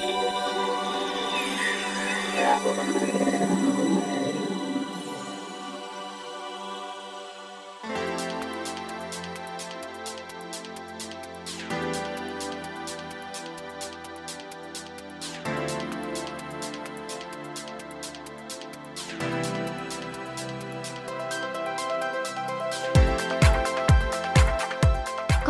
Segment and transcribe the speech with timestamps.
[0.00, 0.06] こ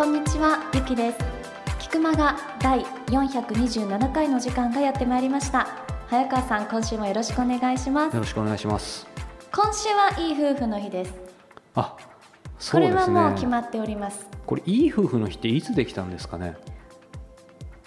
[0.04, 1.29] んにちは、ゆきです。
[2.20, 5.68] が第427回の時間がやってまいりました。
[6.08, 8.14] 早川さん、今週もよろしくお願いします。
[8.14, 9.06] よろしくお願いします。
[9.50, 11.14] 今週はいい夫婦の日です。
[11.74, 12.02] あ、こ
[12.58, 13.52] そうですれはもう決ね。
[13.52, 14.28] まっております。
[14.44, 16.56] これいい夫婦の日っていつできたんですかね？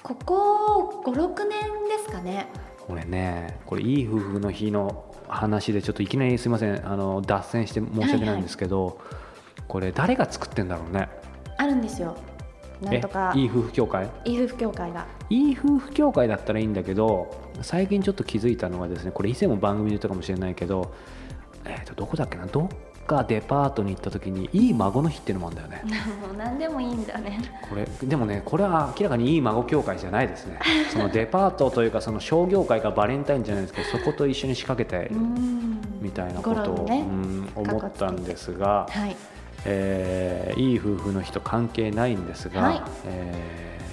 [0.01, 2.47] ここ5、6年ですかね。
[2.87, 8.99] これね、これいい夫婦の日の話でちょっといきなりすみません、あの脱線して申し訳ないんですけど、
[9.67, 11.07] これ誰が作ってんだろうね？
[11.57, 12.17] あるんですよ。
[12.83, 14.09] なんとかえいい夫婦協会？
[14.25, 15.05] いい夫婦協会が。
[15.29, 20.93] いい夫婦協会だったらいいんだけど、最近ちょっと気づいたのがですね、これ以前も番組で言ったかもしれないけど、
[21.65, 22.67] えっ、とどこだっけな、どっ
[23.05, 25.83] かデパートに行った時にいい孫の日っていうのもあるんだよね。
[26.25, 27.39] もう何でもいいんだね。
[27.69, 30.59] これでもねこれは明らかにいい孫協会じゃないですね
[30.91, 35.81] そのデパートというかその商業会がバレンタインじゃないですけどそこと一緒に仕掛けて うん。
[36.01, 39.15] みたいなことを、ねうん思ったんですが、はい。
[39.65, 43.83] えーいい夫婦の日と関係ないんですが、はいえー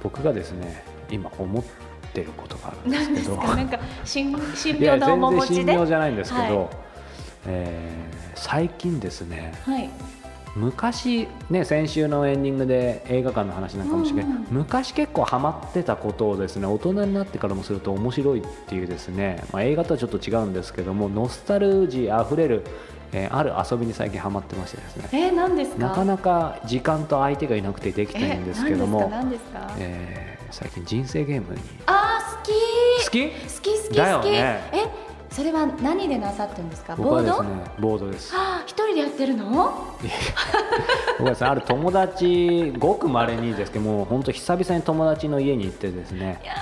[0.00, 1.64] 僕がですね今思っ
[2.12, 3.56] てることがあるん何でけどですすか？
[3.56, 3.78] なんか
[4.12, 5.64] 神神いや妙な面持全然ちで。
[5.64, 6.68] 神妙じゃないんですけど、はい
[7.46, 9.90] えー最近ですねはい。
[10.54, 22.64] 昔ね先週のエンディングで映画館の話なんかもしれない、うんうん昔結構ハマってたことをですね大人になってからもすると面白いっていうですね、まあ、映画とはちょっと違うんですけどもノスタルジーあふれる、
[23.12, 25.08] えーある遊びに最近ハマってましてですね。
[25.12, 25.78] えー、何ですか？
[25.78, 29.10] なかなか時間と相手がいなくてできないんですけども、
[29.78, 31.60] えー、最近人生ゲームに。
[31.86, 32.52] あー好き。
[33.04, 33.30] 好き？
[33.30, 34.60] 好き好き好き、ね。
[34.72, 36.96] えそれは何でなさってるんですか？
[36.96, 38.10] ボード僕はですねボード？
[38.10, 38.34] です。
[38.34, 39.44] はあ一人でやってるの？
[41.18, 46.52] 僕はですねある友達ごくまれにですけどもう本当久々に友達の家に行ってですねいや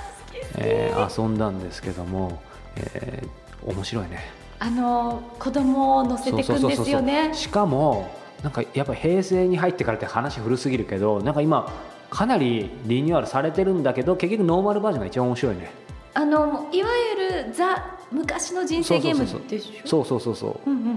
[0.57, 2.41] えー遊んだんですけども、
[2.75, 3.27] えー
[3.65, 4.19] 面白いね
[4.59, 7.33] あの子供を乗せていくんですよね。
[7.33, 8.09] しかも
[8.43, 11.71] なんかやっぱ平成に入ってからって話古すぎるけどなんか今
[12.09, 15.71] かなりリニューアルされてるんだけど結局ノーマルバージョンが一番面白いね。
[16.13, 19.87] あのいわゆるザ昔の人生ゲームでしょ？
[19.87, 20.89] そうそうそうそううんうんう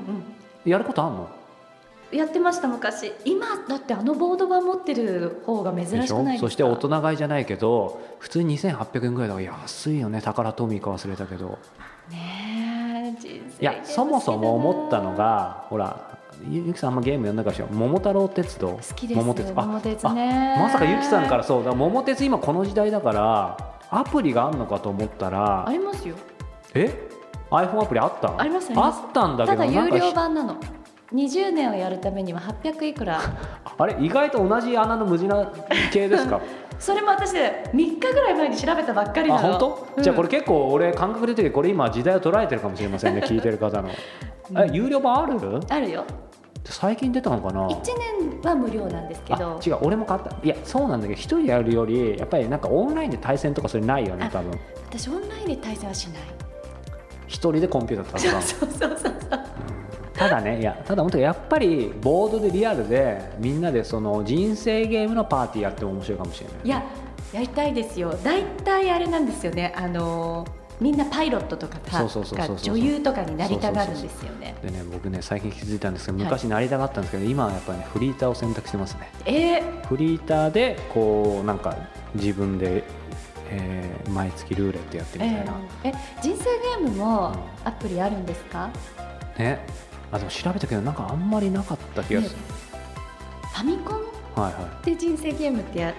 [0.69, 1.29] んやることあんの
[2.13, 11.59] やってました昔今だってあのボード版持ってる方が珍しくないですかそして大人買いじゃないけど普通に2800円ぐらいだから安いよね宝トミーか忘れたけど
[12.11, 12.80] ねえ
[13.61, 16.19] いやそもそも思ったのがほら
[16.49, 18.69] ゆゆきさんあんまゲームやんないかしら桃太郎鉄道。
[18.69, 19.51] 好きです桃鉄。
[19.51, 20.55] あ桃鉄ね。
[20.59, 21.73] あまさかゆきさんからそうだ。
[21.75, 26.15] 桃鉄今この時代だからアプリがあんのかと思ったらありますよ。
[26.75, 27.09] え
[27.51, 30.57] ？iPhone アプリあったありますあったんだけただ有料版なの。
[31.13, 33.21] 20年をやるためには800いくら。
[33.77, 35.51] あれ意外と同じ穴の無地な
[35.93, 36.41] 系ですか？
[36.81, 39.49] それも私で3日ぐらい前に調べたばっかりあなの。
[39.51, 40.03] 本当、うん。
[40.03, 43.91] じゃあこれ結構俺感覚出ててこれ今時代を捉えてるかもしれませんね 聞いてる方の。
[43.91, 45.61] え有料版ある？
[45.69, 46.05] あるよ。
[46.65, 47.81] 最近出たのかな？1
[48.33, 49.59] 年は無料なんですけど。
[49.61, 50.31] あ違う俺も買った。
[50.43, 54.53] いやそうなんだけど一人でやるよりやっぱりなんかオンラインで対戦とかそれないよねあ多分。
[54.91, 56.23] 私オンラインで対戦はしない。
[57.27, 59.41] 一人でコンピューター戦うそうそうそうそう
[60.21, 66.57] ただねいやただ本当やっぱりボードでリアルでみんなでその人生ゲームのパーティーやっても面白いかもしれない。
[66.63, 66.85] いや
[67.33, 68.15] やりたいですよ。
[68.23, 69.73] 大体あれなんですよね。
[69.77, 70.47] あの
[70.79, 71.79] みんなパイロットとか
[72.63, 74.55] 女優とかになりたがるんですよね。
[74.63, 76.25] でね僕ね最近気づいたんですけどはい。
[76.27, 79.11] 昔なりたかったんですけど、今はやっぱりねフリーターを選択してますね。
[79.25, 81.77] えー、フリーターでこうなんか
[82.15, 82.85] 自分で、
[83.51, 85.55] えー毎月ルーレットやってみたいな、
[85.85, 85.93] えー。
[85.93, 87.29] え人生ゲームも
[87.65, 87.69] うん。
[87.69, 88.71] アプリあるんですか、
[89.39, 89.61] ね
[90.13, 92.37] あでも調べたけどなんかあんまりなかった気がする、
[93.53, 94.01] ファミコン
[94.41, 94.87] はいはい。
[94.87, 95.95] で人生ゲームってや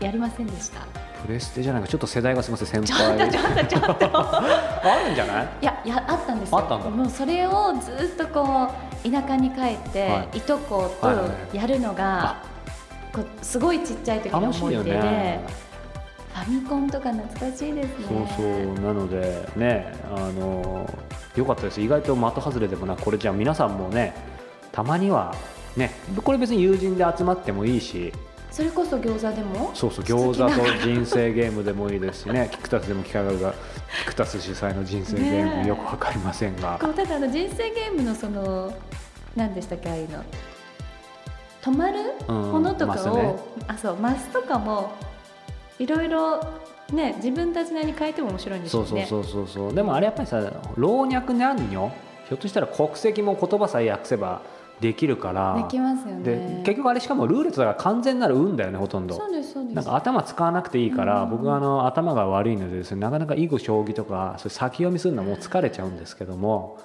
[0.00, 0.80] やりませんでした？
[1.24, 1.88] プレステじゃないか。
[1.88, 4.10] ちょっと世代がすみません先ちょっと輩ちょっとちょっと。
[4.88, 5.48] あるんじゃない？
[5.62, 6.58] いやいやあったんですよ。
[6.58, 6.90] あったんだ。
[6.90, 8.70] もうそれをずっとこ
[9.04, 10.38] う田舎に帰って、はい。
[10.38, 11.24] い、とことはいはい。
[11.26, 12.42] はいやるのが、
[13.12, 15.40] こうすごいちっちゃい時の思い出で、ね。
[16.34, 18.26] ファミコンとか懐かしいですね。
[18.36, 18.74] そうそう。
[18.84, 20.88] なのでねあの
[21.40, 21.80] よかったです。
[21.80, 24.14] 意外と的外れでもなくこれじゃあ皆さんもね
[24.72, 25.34] たまには
[25.76, 25.90] ね
[26.22, 28.12] これ別に友人で集まってもいいし。
[28.50, 29.70] それこそ餃子でも？
[29.74, 32.48] そうそう餃子と人生ゲームでもいいですしね。
[32.50, 33.54] キクタスでも機会があるが
[34.00, 38.74] キクタス主催の人生ゲームよくわかりませんが、ただあの人生ゲームのその
[39.36, 40.24] 何でしたっけああいうの。
[41.62, 43.34] 止まるうんものとかを、マスね。
[43.68, 44.90] あそうマスとかも
[45.78, 46.44] いろいろ
[46.92, 49.06] ね自分たちなりに変えても面白いんでしょうね。
[49.06, 50.40] そうそうそうそうでもあれやっぱりさ
[50.76, 51.92] 老若男女
[52.28, 54.42] ひょっとしたら国籍も言葉さえ訳せば
[54.80, 55.56] できるから。
[55.56, 56.22] できますよね。
[56.22, 59.14] で結局あれしかもルーレットだから完全なる運だよねほとんど。
[59.14, 59.74] そうですそうです。
[59.74, 61.30] なんか頭使わなくていいから、うん。
[61.30, 66.78] 僕はあの頭が悪いのでですねなかなか囲碁将棋とかそういう先読みするのはもう疲れちゃうんですけども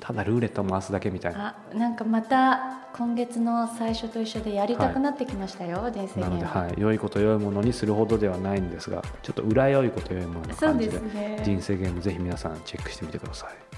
[0.00, 1.56] ただルーレットを回すだけみたいな。
[1.72, 11.42] あなんかまた今月の最初と一緒でやりたくなってきましたよ、人生なので、はい、良いこと良いものにするほどではないんですがちょっと裏良いこと良いものな感じでね。
[11.44, 13.73] 人生ゲームぜひ皆さんチェックしてみてください。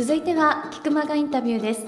[0.00, 1.84] 続いては菊間がインタビューです。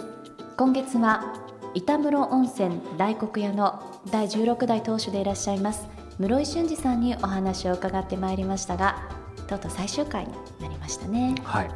[0.59, 1.33] 今月は
[1.73, 5.89] 板室温泉大黒屋の第16代当主でいらっしゃいます
[6.19, 9.09] 室井俊二さんにお話を伺ってまいりましたが
[9.49, 11.37] とうとう最終回になりましたね。
[11.43, 11.71] はい、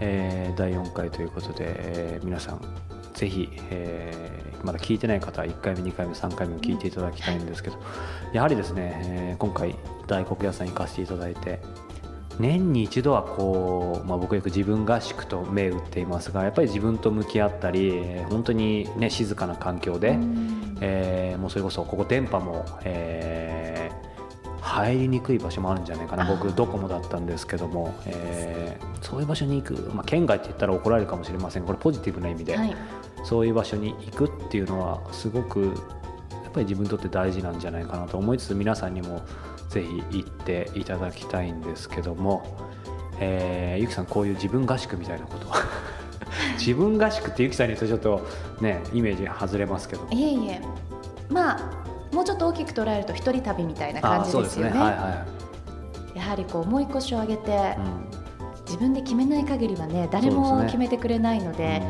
[0.00, 2.60] えー第4回ということで、えー皆さん
[3.14, 7.76] ぜひ、えーまだ聞いてない方は1回目2回目3回目も聞いていただきたいんですけど、
[8.32, 9.76] やはりですね、えー今回
[10.08, 11.60] 大黒屋さんに行かせていただいて
[12.38, 20.78] 年に一度はこう、まあ、僕よく自分合宿と銘打っていますがやっぱり自分と向き合ったりえー本当に、ね、静かな環境で、うん。
[20.80, 24.08] えーもうそれこそここ電波も、えー
[24.60, 26.26] 入りにくい場所もあるんじゃないかな。
[26.26, 31.62] 僕ドコモだったんですけども、えーそういう場所に行く、まあ、県外って言ったら怒られるかもしれません。
[31.64, 32.76] これポジティブな意味で、はい。
[33.24, 35.70] そういう場所に行くっていうのはすごくや
[36.48, 39.22] っぱり自分にとって大事なんじゃないかなと思いつつ皆さんにも
[39.68, 42.42] ぜひ行っていただきたいんですけども、
[43.20, 45.56] えーゆきさんこういう自分合宿みたいなことは？
[46.58, 48.18] 自分合宿ってゆきさんに言うとちょっ
[48.58, 50.60] とねイメージ外れますけどいえいえ。
[51.30, 54.70] まあもうちょっと大きく捉えると一人旅みたいな感じそうですよね。
[54.70, 55.24] はいは
[56.14, 58.08] やはりこう重い腰を上げて、い、うん。
[58.66, 61.82] 自分で決めない限りはね誰も決めてくれないので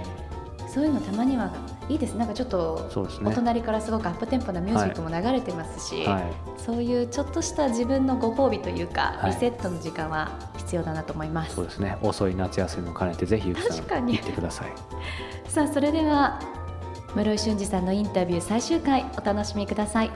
[0.69, 1.51] そういうのたまには
[1.89, 2.15] いいです。
[2.15, 2.91] なんかちょっと
[3.25, 6.25] お隣からすごくアップテンポなミュージックも流れてますし、はい、
[6.61, 9.33] そういうちょっとした自分のご褒美というか、はい。
[9.33, 11.55] リセットの時間は必要だなと思います。
[11.55, 11.97] そうですね。
[12.03, 14.19] 遅い夏休みも兼ねてぜひゆきさん確かに。
[14.19, 14.73] 行ってください。
[15.49, 16.41] さあそれでは
[17.15, 20.11] 室井俊二さんのインタビュー最終回お楽しみください。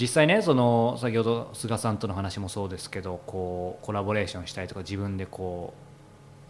[0.00, 5.74] 実際ねその先ほど菅さんとの話もそうですけどこうコラボレーションしたりとか自分でこ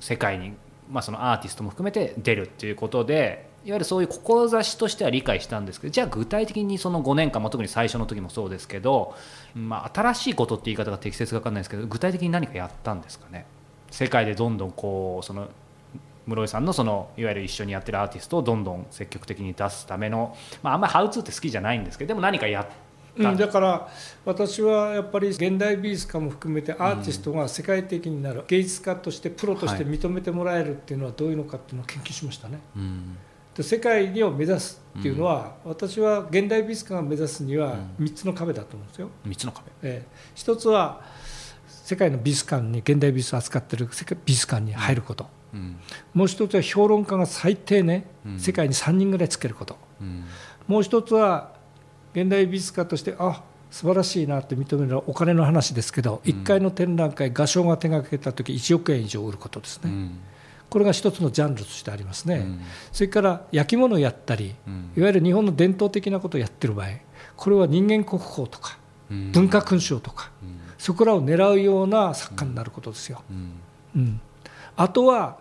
[0.00, 0.54] う世界に、
[0.90, 9.14] まあ、そのアーティストも含めて出るっていうことでいわゆるそういう志としては理解したんですけどじゃあ具体的にその5年間、まあ、特に最初の時もそうですけど、
[9.54, 13.46] まあ、新しいことって言い方が適切か分かんないですけど具体的に何かやったんですかね？
[13.90, 15.48] 世界でどんどんこうその
[16.26, 22.66] 室井さんのそのいわゆる一緒にやってるアーティストをどんどん積極的に出すための、まあ、あんまりハウツーって好きじゃないんですけどでも何かやっ
[23.16, 23.88] うん、だから
[24.24, 32.58] 私はやっぱり現代美術家も含めてアーティストが世界的になる、芸術家としてプロとして認めてもらえるっていうのはどういうのかっていうのを研究しましたね。
[32.76, 33.16] うん。
[33.54, 39.10] で世界を目指すっていうのは、私は現代美術家が目指すには3つの壁だと思うんですよ。
[39.26, 39.70] 3つの壁。
[39.82, 40.06] ええ。
[40.34, 41.00] 一つは
[41.68, 45.76] 世界の美術館に現代美術を扱ってる世界美術館に入ること、うん。
[46.14, 48.40] もう一つは評論家が最低ね、うん。
[48.40, 49.78] 世界に3人ぐらいつけること。
[50.00, 50.24] うん。
[50.66, 51.53] もう一つは
[52.14, 56.30] 現代美術家としてあ素晴らしいなって認めるのはお金の話ですけど、うん。
[56.30, 60.18] 1回の展覧会画商が手がけた時1億円以上売ることですね、うん。
[60.70, 62.60] これが一つのジャンルとしてありますね、うん。
[62.92, 64.92] それから焼き物をやったりうん。
[64.96, 66.88] いわゆる日本の伝統的なことをやってる場合
[67.36, 68.78] これは人間国宝とか
[69.10, 69.32] うん。
[69.32, 70.60] 文化勲章とか、うん。
[70.78, 73.60] そこらを狙うような作家になることですよ、うん。
[73.96, 74.20] うん、
[74.76, 75.38] あとは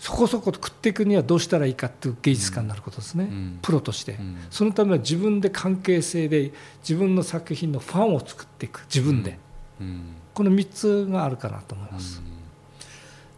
[0.00, 3.58] そこそこ食っていくにはどうしたらいいかっていう芸術家になることですね、うん。
[3.60, 4.38] プロとして、うん。
[4.50, 8.86] そのためは自分で関係性で自分の作品のファンを作っていく。
[8.86, 9.38] 自分で、
[9.78, 10.14] うん。
[10.32, 12.22] この3つがあるかなと思います、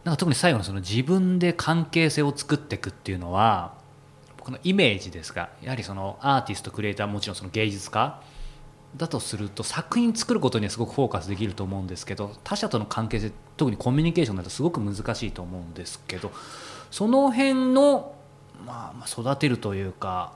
[0.05, 3.73] なんか特に最後のその自分で関係性を作っていくっていうのは
[4.37, 8.21] 僕のイメージですがやはりそのアーティストクリエイターもちろんその芸術家
[8.95, 16.31] だとすると作品作ることにはすごくフォーカスできると思うんですけど他者との関係性特にコミュニケーションだとすごく難しいと思うんですけど
[16.91, 18.15] その辺の、
[18.65, 20.33] まあ、まあ育てるというか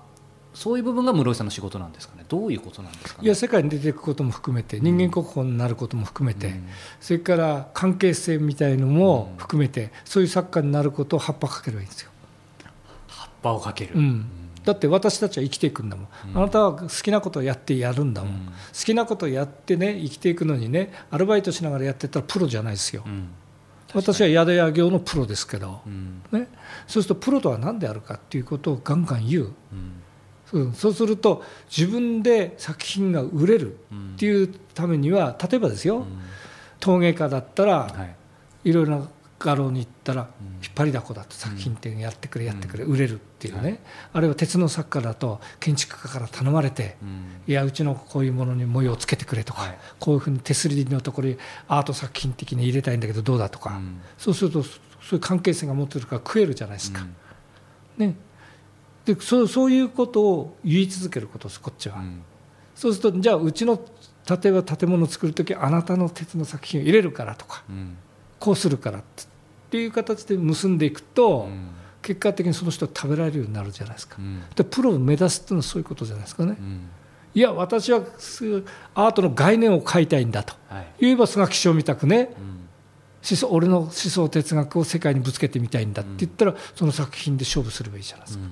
[0.53, 2.25] そういう部分が室井さんの仕事なんですかね？
[2.27, 3.27] どういうことなんですかね？
[3.27, 6.67] いや世界に出ていくことも含めて人間国宝になることも含めて、うん。
[6.99, 12.09] それから関係性みたいのも含めて、そういう作家になることを葉っぱかければいいんですよ、
[13.07, 14.25] 葉っぱをかける、うん
[14.67, 16.37] だって私たちは生きていくんだもん、うん。
[16.37, 18.45] あなたは好きなことをやってやるんだもん、うん。
[18.47, 18.51] 好
[18.85, 23.29] きなことをやってね生きていくのにねアルバイトしながらやってたらプロじゃないですよ、うん。
[23.93, 26.21] 私は宿屋業のプロですけど、うん。
[26.31, 26.49] ね、
[26.85, 29.53] そうするとプロとは何であるかっていうことをガンガン言う。
[30.53, 30.73] うん。
[30.73, 33.77] そうすると自分で作品が売れる
[34.15, 36.05] っていうためには例えばですよ、
[36.79, 38.69] 陶芸家だったら、はい。
[38.69, 39.09] いろいろな
[39.39, 40.47] 画廊に行ったらうん。
[40.63, 47.41] 引っ張りだこだと作品展やってくれやってくれ売れるっていうね、あるいは鉄の作家だと建築家から頼まれてうん。
[47.47, 49.77] いやうちのこういうものに模様をつけてくれとか、はい。
[49.99, 54.01] こういうふうに手すりのところにアート作品的に入れたいんだけどどうだとか、うん。
[54.17, 57.05] そうするとそういう関係性が持ってるから食えるじゃないですか、
[57.97, 58.15] ね、
[59.05, 62.21] でそうそういうことを言い続けることですこっちは、うん。
[62.75, 63.79] そうするとじゃあうちの
[64.29, 67.97] 例えば建物を作る時あなたの鉄の作品を入れるからとかうん
[68.39, 69.03] こうするからっ
[69.69, 71.71] ていう形で結んでいくと、うん。
[72.03, 74.41] 結果的にその人は食べられるようになるじゃないですか、うん。
[74.55, 76.89] でプロを目指すっていうのはそういうことじゃないですかね、うん。
[77.35, 78.63] いや私はす
[78.95, 80.53] アートの概念を変えたいんだと。
[80.69, 80.87] はい。
[81.01, 82.33] 言えば菅木匠みたくね。
[82.39, 82.57] うん。
[83.29, 88.45] 思想俺の思想哲学を世界にぶつけてみたいんだって言ったら、その作品で勝負すればいいじゃないですか、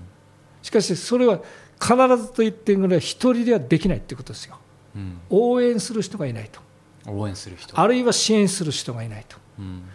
[0.63, 1.39] しかしそれは
[1.79, 4.57] 必ずと言っていいぐらい一人ではできないっていうことですよ。
[4.97, 5.19] うん。
[5.29, 6.59] 応援する人がいないと。
[7.09, 7.79] 応援する人。
[7.79, 9.37] あるいは支援する人がいないと。
[9.37, 9.44] うん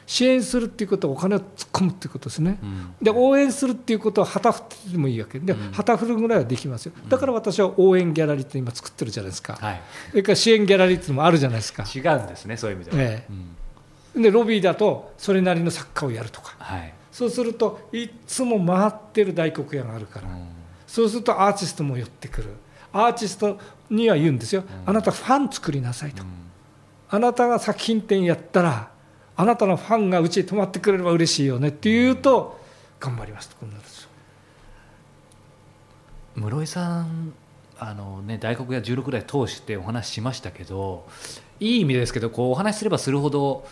[0.06, 2.94] 支援するっていうことはお金を突っ込むっていうことですね、うん。
[3.02, 5.38] で応援するっていうことは旗振ってもいいわけ。
[5.38, 5.72] で、うん。
[5.72, 6.92] 旗振るぐらいはできますよ。
[7.08, 9.80] だから私は応援ギャラリーって今作ってるじゃないですか、はい。
[10.10, 11.84] それから支援ギャラリーっていうのもあるじゃないですか。
[11.84, 13.24] 違うんですねそういう意味で
[14.16, 14.22] は。
[14.22, 16.56] でロビーだとそれなりの作家をやるとか。
[16.58, 16.94] はい。
[17.12, 20.46] そうするといつも回ってる大黒屋があるから、うん。
[20.86, 22.48] そうするとアーティストも寄ってくる。
[22.92, 23.56] アーティスト
[23.88, 26.24] には言うんですよ、あなたファン作りなさいと、
[27.08, 28.89] あなたが作品展やったら
[29.40, 32.60] あなたのファンがうちに泊まってくれれば嬉しいよねって言うと
[33.00, 34.10] 頑張りますとこうなですよ。
[36.36, 37.32] 室井さん
[37.78, 41.06] あの、ね、大黒屋16代通してお話ししましたけど
[41.58, 43.66] いい意味ですけどこうお話しすればするほど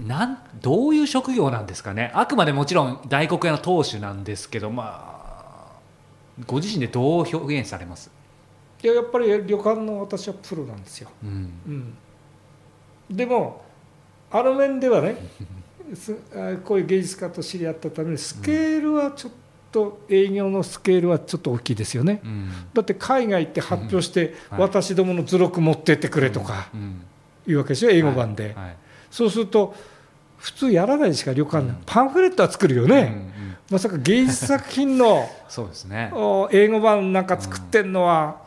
[0.00, 2.10] なんどういう職業なんですかね。
[2.14, 8.10] あくまでもちろん大黒屋の当主なんですけどまあご自身でどう表現されます、
[8.82, 11.52] いややっぱり旅館の私はプロなんですよ、うん。
[11.68, 11.70] う
[13.12, 13.70] ん、でも
[14.32, 15.16] あの面ではね
[16.64, 19.32] こういう芸術家と知り合ったためにスケールはちょっ
[19.70, 22.20] と営業のスケールはちょっと大きいですよね。
[22.24, 22.50] うん。
[22.72, 24.60] だって海外行って発表してはい。
[24.60, 27.02] 私どもの図録持ってってくれとかうん。
[27.46, 28.54] いうわけですよ英語版で、はい。
[28.54, 28.76] はい。
[29.10, 29.74] そうすると
[30.36, 31.76] 普通やらないしか旅館、うん。
[31.86, 33.56] パンフレットは作るよね、うんうん。
[33.70, 38.42] まさか芸術作品の そうですね、お英語版なんか作ってんのは、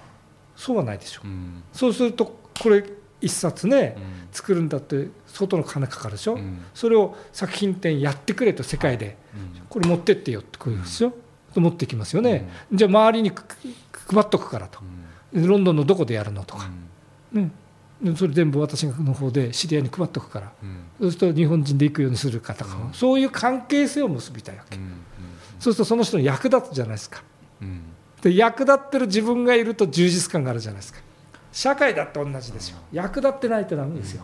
[0.55, 1.21] そうはないでしょ。
[1.23, 1.63] うん。
[1.73, 2.83] そうするとこれ
[3.21, 4.03] 一冊ね、うん。
[4.31, 6.59] 作るんだって相当の金かかるでしょ、うん。
[6.73, 9.61] それを作品展やってくれと世界で、うん。
[9.67, 11.13] これ持ってってよってこういうんですよ、
[11.53, 13.43] と持ってきますよね、じゃあ周りにく
[14.13, 14.79] 配っとくからと。
[15.33, 15.47] うん。
[15.47, 16.69] ロンドンのどこでやるのとか、
[17.33, 17.43] うん。
[17.43, 17.51] ね、
[18.01, 20.53] でそれ全部私の方で知り合いに配っとくから。
[20.63, 20.77] うん。
[21.01, 22.93] そうすると日本人で行くようにするかとか、うん。
[22.93, 24.93] そういう関係性を結びたいわけ、うん。
[25.59, 27.21] そうするとその人に役立つじゃないですか。
[27.61, 27.81] うん。
[28.21, 30.99] で役立ってる自分がいると充実感があるじゃないですか
[31.51, 34.23] 社会だって同じですよ役立ってないとダメですよ、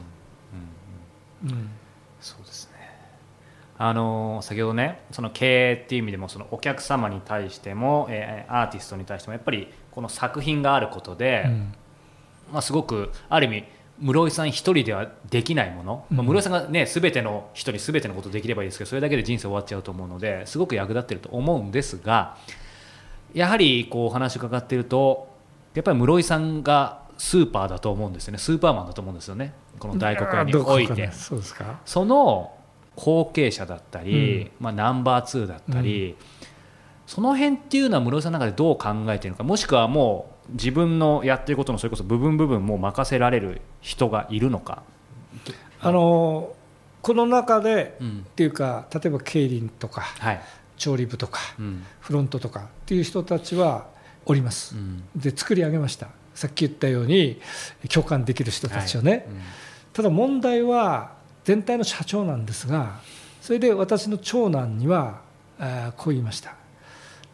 [1.43, 1.69] うん。
[2.19, 2.71] そうですね。
[3.77, 11.73] あの先ほどねその経営っていう意味でもそのお客様に対しても、えーアーティストに対してもやっぱりこの作品があることで、うん。
[12.51, 13.63] まあ、すごくある意味
[13.99, 22.37] 室井さん一人ではできないもの、まあ、うん室井さんがね全ての人に全てのことできればいいですけどそれだけで人生終わっちゃうと思うのですごく役立ってると思うんですが
[23.33, 25.29] やはりこうお話伺っていると
[25.73, 28.39] やっぱり室井さんがスーパーだと思うんですよね。
[28.39, 31.11] スーパーマンだと思うんですよねこの大黒屋において。
[31.11, 31.79] そうですか。
[31.85, 32.53] その
[32.95, 34.51] 後継者だったり、うん。
[34.59, 36.15] まあ、ナンバー2だったり、
[37.11, 44.83] その辺っていうのは室井さんの中でどう考えているのかもしくはもう自分のやってることのそれこそ部分部分もう任せられる人がいるのか。
[45.81, 46.53] あの
[47.01, 48.25] この中で、うん。
[48.29, 50.41] っていうか例えば競輪とかはい。
[50.77, 51.83] 調理部とかうん。
[51.99, 53.87] フロントとかっていう人たちは
[54.25, 55.03] おります、うん。
[55.15, 56.07] で作り上げました。
[56.33, 57.41] さっき言ったように
[57.89, 59.25] 共感できる人たちをね、はい
[59.93, 62.99] ただ問題は全体の社長なんですが
[63.41, 65.21] それで私の長男には
[65.97, 66.55] こう言いました。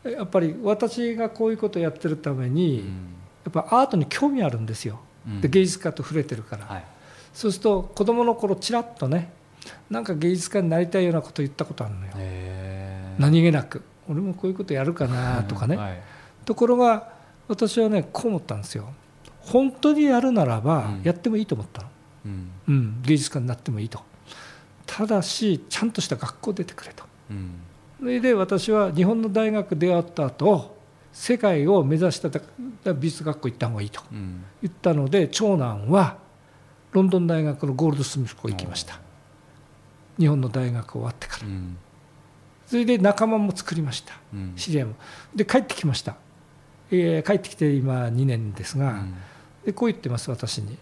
[0.03, 3.13] やっぱり私がこういうことをやってるためうに、ん。
[3.45, 4.99] やっぱアートに興味あるんですよ。
[5.27, 5.41] うん。
[5.41, 6.85] で芸術家と触れてるから、はい。
[7.33, 9.31] そうすると子供の頃ちらっとね
[9.89, 12.11] なんか芸術家になりたいようなこと言ったことあるのよ、
[13.17, 13.81] 何気なく。
[14.09, 16.01] 俺もこういうことやるかなとかね、はい。
[16.45, 17.09] ところが
[17.49, 18.87] 私はねこう思ったんですよ。
[19.41, 21.03] 本当にやるならばうん。
[21.03, 24.01] やってもいいと思ったの、うんうん、芸術家になってもいいと。
[24.85, 27.03] ただしちゃんとした学校出てくれと。
[27.29, 27.51] うん。
[27.99, 30.77] それで私は日本の大学出会った後
[31.11, 32.29] 世界を目指した
[32.93, 34.43] 美術学校行った方がいいとうん。
[34.61, 36.17] 言ったので長男は
[36.91, 38.99] ロンドン大学のゴールドスミス校行きました。
[40.19, 41.47] 日本の大学終わってから。
[41.47, 41.77] うん。
[42.65, 44.13] それで仲間も作りました。
[44.33, 44.53] うん。
[44.55, 44.95] 知り合いも。
[45.35, 46.15] で帰ってきました。
[46.91, 49.13] えー帰ってきて今2年ですが、うん。
[49.65, 50.77] でこう言ってます私に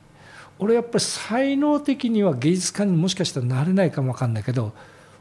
[0.60, 4.74] 俺やっぱり才能的には芸術家にもしかしたらなれないかもわかんないけど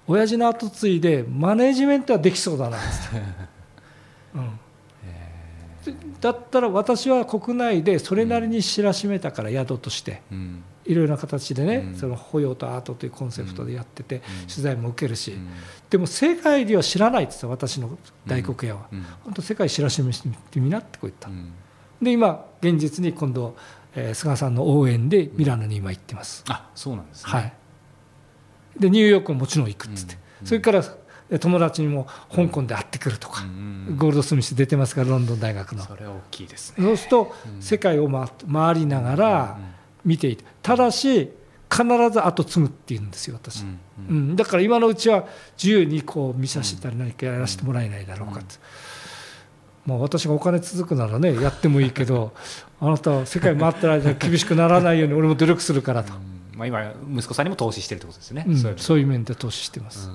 [0.07, 2.87] 親父の後継いでマネジメントはできそうだなって、
[4.37, 10.65] うん、でだったら私は国内でそれなりに知らしめたから宿としてうん。
[10.87, 11.95] いろいろな形でね、うん。
[11.95, 14.21] その保養とアートというコンセプトでやってて、ん。
[14.47, 15.49] 取材も受けるし、うん。
[15.89, 19.07] でも世界では知らないって言ってた私の大黒屋は、うん。
[19.25, 21.53] 本当世界知らしめてみなってこう言った、うん。
[22.03, 23.57] で今現実に今度、
[23.97, 27.33] えー菅さんの応援でミラノに今行ってます、あそうなんですね。
[27.33, 27.53] はい、
[28.79, 30.81] でニューヨークももちろん行くっつって、うんそれから
[31.31, 35.83] えー友達にも香港で会ってくるとか、うんゴールドスミス出てますからロンドン大学の。
[35.85, 36.85] それは大きいですね。
[36.85, 39.59] そうするとうん世界を回回りながら
[40.05, 41.31] 見ていてただし
[41.73, 43.77] 必ず後継ぐっていうんですよ私、うんう
[44.11, 48.55] うんん、だから今のうちは自由にこう見させたり何かやらせてもらえないだろうかって、
[49.87, 52.33] まあ、私がお金続くならねやってもいいけど
[52.81, 56.59] あなたは世界回ってる間に厳しくならないように俺も努力するからと、うん。
[56.59, 60.11] まあ、今息子さんにも投資してるってことですね、うんそういうそういう面で投資してます、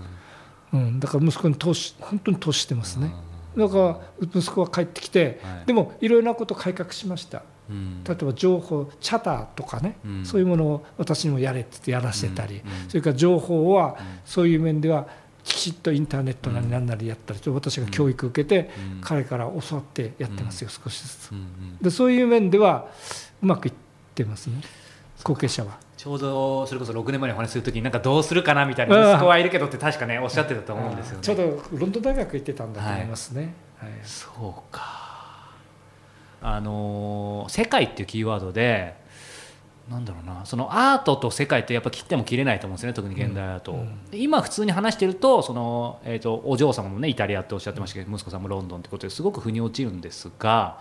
[0.73, 3.11] うん、だから息子に投資本当に投資してますね、
[3.57, 5.65] だから息子は帰ってきて、はい。
[5.65, 7.43] でもいろいろなこと改革しました。
[7.69, 8.03] うん。
[8.03, 10.25] 例えば情報チャターとかね、うん。
[10.25, 12.83] そういうものを私にもやれって言ってやらせてたり、うん。
[12.83, 12.89] うん。
[12.89, 15.07] それから情報はそういう面では
[15.49, 19.01] きちっとインターネットなり何なりやったりと私が教育受けてうん。
[19.01, 21.31] 彼から教わってやってますよ少しずつ。
[21.81, 22.87] でそういう面では
[23.41, 23.73] うまくいっ
[24.15, 24.61] てますね
[25.23, 25.77] 後継者は。
[25.97, 31.23] ちょうどそれこそ6年前にお話しするときになんかどうするかなみたいな息子はいるけどって確かねおっしゃってたと思うんですよね。
[31.23, 33.91] ちょうどロンドン大学行ってたんだと思いますね、はい。
[34.03, 35.09] そうか。
[36.41, 38.95] あのー世界っていうキーワードで
[39.89, 40.45] なんだろうな。
[40.45, 44.05] そのアートと世界ってやっぱ切っても切れないと思うんですよね特に現代アート、うん。
[44.11, 50.79] で今普通に話してるとその、えー、とお嬢様もねイタリアっておっしゃってましたけど息子さんもロンドンってことですごく腑に落ちるんですが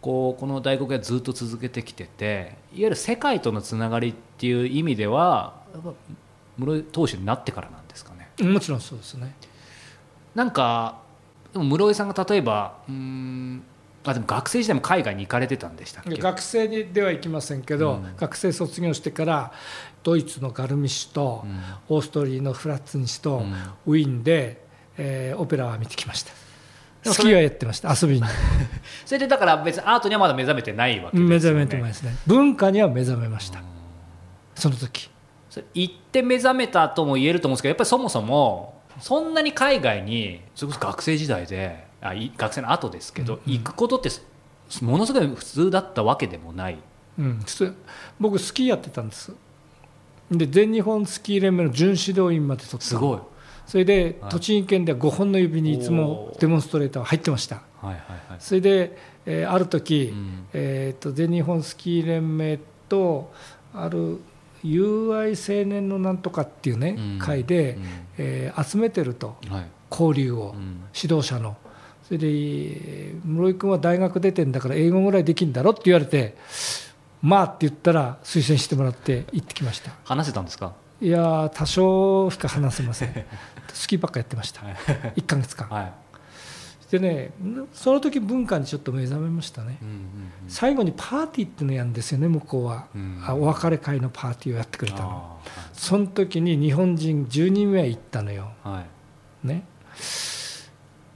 [0.00, 5.92] こうこの大黒屋ずっと続けてきてていわゆる世界とのつながりっていう意味ではやっぱ
[6.56, 8.30] 室井投手になってからなんですかね。
[8.48, 9.34] もちろんそうですね。
[10.34, 11.00] なんか
[11.52, 13.62] でも室井さんが例えばうーん
[14.06, 16.16] あでも学生時代も海外に行かれてたんでしたっけ？
[16.16, 18.16] 学生にでは行きませんけど、うん。
[18.16, 19.52] 学生卒業してから
[20.02, 21.60] ドイツのガルミッシュと、うん。
[21.88, 23.52] オーストリーのフラッツにしと、うん。
[23.86, 24.62] ウィーンで、
[24.98, 26.30] えーオペラは見てきました。
[27.02, 27.94] でもそれスキーはやってました。
[28.00, 28.22] 遊びに。
[29.06, 31.28] それでだから別にアートにはまだ目覚めてないわけですよね。
[31.28, 32.14] 目覚めてますね。
[32.26, 33.62] 文化には目覚めました。
[34.54, 35.10] その時。
[35.50, 44.10] それ行って目覚めたとも言えると思うんですけどやっぱりそもそもそんなに海外にそれこそ学生時代であい学生の後ですけど、行くことって
[44.82, 46.78] ものすごい普通だったわけでもない、
[47.18, 47.76] うん、ちょっと
[48.20, 49.32] 僕スキーやってたんです。
[50.30, 52.80] で全日本スキー連盟の準指導員まで取った。
[52.80, 53.18] すごい。
[53.66, 54.30] それではい。
[54.32, 57.56] 栃木県では5本の指にいつもデモンストレーターは入ってました。
[57.56, 57.96] はいはい
[58.28, 58.38] はい。
[58.38, 60.46] それで、えーある時、うん。
[60.52, 63.32] えー、と全日本スキー連盟と
[63.72, 64.20] ある
[64.62, 67.18] 友愛青年のなんとかっていうね、うん。
[67.18, 67.84] 会で、うん。
[68.18, 69.36] えー集めてると。
[69.48, 69.66] はい。
[69.90, 70.82] 交流を、うん。
[71.00, 71.56] 指導者の
[72.06, 76.36] それでえー室井君は大学出てんだから英語ぐらいできんだろって言われて
[77.22, 79.92] まあって言ったら推薦してもらって行ってきました。
[80.04, 80.74] 話せたんですか？
[81.00, 83.24] いやー多少しか話せません。
[83.72, 84.60] スキーばっかやってました。
[85.16, 85.68] 1ヶ月間。
[85.68, 85.92] はい、
[86.90, 87.30] でね
[87.72, 89.78] その時文化にちょっと目覚めましたね。
[89.80, 90.00] うんうんうん。
[90.48, 93.22] 最後にパーティーっていうのやるんですよね向こうは、うん。
[93.26, 95.38] あお別れ会のパーティーをやってくれたの。
[95.46, 98.50] あその時に日本人10人目行ったのよ。
[98.64, 98.80] ーは
[99.44, 99.46] い。
[99.46, 99.64] ね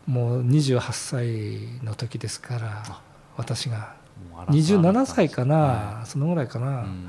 [0.09, 3.01] もう28歳の時ですから
[3.37, 3.97] 私が。
[4.31, 7.09] もう荒さ27歳かな、はそのぐらいかな、うん。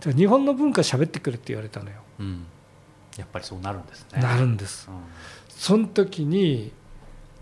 [0.00, 2.44] で日本の文化喋ってくれって言われたのよ、うん。
[3.16, 4.20] やっぱりそうなるんですね。
[4.20, 4.88] なるんです。
[4.90, 4.96] うん。
[5.48, 6.72] その時に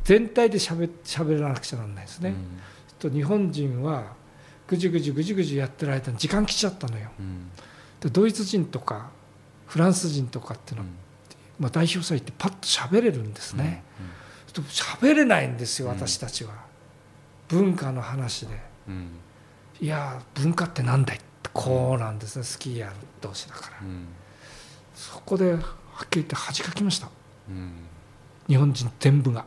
[0.05, 2.35] 全体で喋喋らなくちゃならないですね、
[3.01, 4.13] と日本人は
[4.69, 7.11] ぐじゅぐじゅぐじゅぐじゅやってる間に時間来ちゃったのよ。
[8.13, 9.11] ドイツ人とか
[9.67, 10.91] フランス人とかっていうのは、
[11.59, 13.83] まあ、代表祭ってパッと喋れるんですね、
[14.63, 15.95] と喋れないんですようん。
[15.95, 16.53] 私たちは、
[17.49, 18.69] 文化の話で。
[19.81, 22.45] いや文化ってなんだいってこうなんですね。
[22.45, 23.79] スキーヤー同士だから。
[23.83, 24.09] うん。
[24.95, 25.69] そこではっきり
[26.15, 27.09] 言って恥かきました。
[27.49, 27.73] うん。
[28.49, 29.45] 日本人全部が。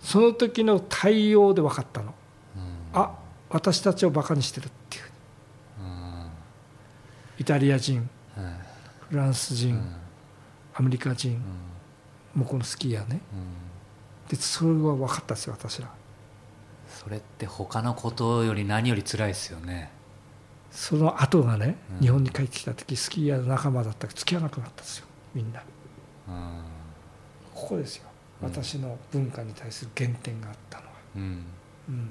[0.00, 2.14] その時の対応で分かったの。
[2.56, 2.62] うん。
[2.94, 3.18] あ
[3.50, 5.04] 私たちをバカにしてるっていう。
[5.80, 6.30] うん。
[7.38, 8.56] イタリア人うん
[9.10, 9.96] フランス人、うん。
[10.74, 11.34] アメリカ人
[12.34, 12.40] うん。
[12.42, 13.20] 向こうのスキーヤーね。
[13.32, 13.65] うん
[14.28, 15.88] でそれは分かったですよ私ら
[17.06, 19.90] それって他のことより何より辛いですよね。
[20.70, 22.00] その後がね、うん。
[22.00, 25.62] 日本に帰ってきた時スキーヤーの仲間だったけど付き合わなくなったんですよみんな。
[26.28, 26.62] うん。
[27.54, 28.04] ここですよ。
[28.42, 28.48] うん。
[28.48, 31.44] 私の文化に対する原点があったのは、ううん。
[31.88, 32.10] うん、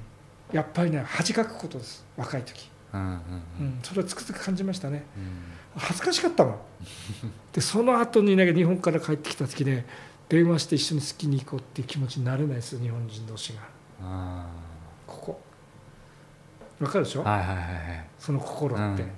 [0.54, 3.14] やっぱりね恥かくことです若い時、うんうんう
[3.60, 5.04] うんん、それはつくづく感じましたね。
[5.18, 5.80] うん。
[5.82, 6.56] 恥ずかしかったもん。
[7.52, 9.86] でその後にね日本から帰ってきた時ね
[10.28, 13.60] 電話して一緒に好きに行こうっていう気持ちになれないですよ日本人同士が。
[14.02, 14.48] あ
[15.06, 15.42] ここ。
[16.80, 18.06] わかるでしょ、ーはいはいはいはい。
[18.20, 19.12] その心って、うん。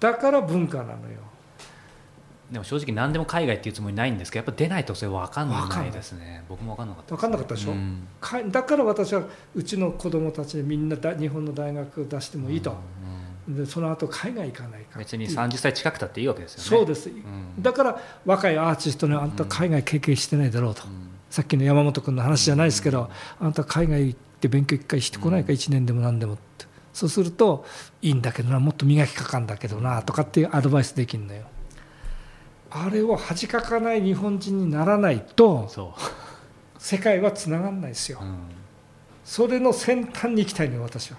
[0.00, 0.96] だから文化なのよ。
[2.50, 6.42] でも正直何でも海外っていうつもりないんですけどやっぱ出ないとそれ分かん分かんないですね。
[6.48, 7.70] 僕も分かんなかった分かんなかったでしょ？
[7.70, 8.08] うん。
[8.20, 9.22] かだから私は
[9.54, 12.76] うちの子供たちにみんなだ日本の大学を出してもいいと、うん
[13.48, 16.68] でその後海外行かないか別に30歳近くたっていいわけですよね。
[16.68, 17.62] そうです、ん。
[17.62, 21.08] だから若いアーティストにあんた海外経験してないだろうと、うん。
[21.30, 26.66] さっきの山本君の話じゃないですけど、あんた海外行って勉強一回してこないか、1年でも何でもって。
[26.92, 27.64] そうすると
[28.02, 31.44] いいんだけどなもっと磨きかかんだけどなとかっていうアドバイスできるのよ。
[32.70, 35.94] あれを恥かかない日本人にならないとそ
[36.78, 38.18] 世界はつながんないですよ。
[38.20, 38.38] う、うん。
[39.24, 41.18] それの先端に行きたいのよ私は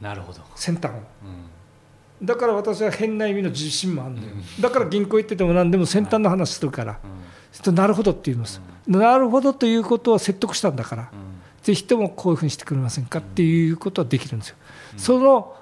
[0.00, 0.40] なるほど。
[0.56, 0.94] 先端を。
[0.94, 2.26] うん。
[2.26, 4.62] だから私は変な意味の自信もあるのよ、うん。
[4.62, 7.20] だから銀行行ってても何でも先端の話するから、うん
[7.72, 11.18] なるほどって言います、なるほどということは説得したんだから、うん。
[11.62, 14.56] ぜひともこういうふうにしてくれませんかっていうことはできるんですよ、
[14.96, 15.56] その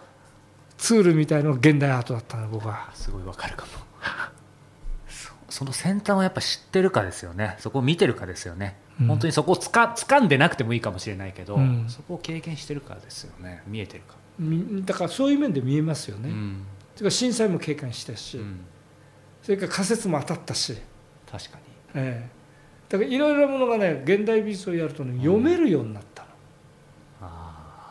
[0.77, 3.73] ツールみたいのが現代アートだったの僕はすごいわかるかも。
[5.09, 7.57] そその先端をやっぱ知ってるかですよね。
[7.59, 9.07] そこを見てるかですよね、うん。
[9.07, 11.87] 本当にそこをつか掴んでなくてもいいかもしれないけど、うん。
[11.89, 13.63] そこを経験してるかですよね。
[13.67, 14.18] 見えてるか、み
[14.85, 16.63] だからそういう面で見えますよね、うん。
[16.95, 18.61] それから震災も経験したし、うん。
[19.43, 20.77] それから仮説も当たったし、
[21.31, 21.63] 確かに。
[21.95, 22.39] ええ。
[22.89, 26.29] だからいろいろなものがね現代美術をやるとね読めるようになったの、
[27.21, 27.91] あ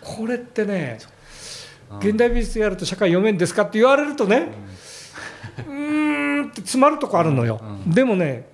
[0.00, 4.52] これってねー現代美術やると社会読めんですかって言われるとね
[5.66, 7.92] うーんって詰まるとこあるのよ、うん。
[7.92, 8.48] でもね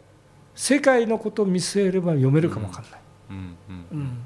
[0.56, 3.36] 世界のことを見据えれば読めるかもわかんない、うん。
[3.36, 3.86] うん。
[3.92, 4.21] うん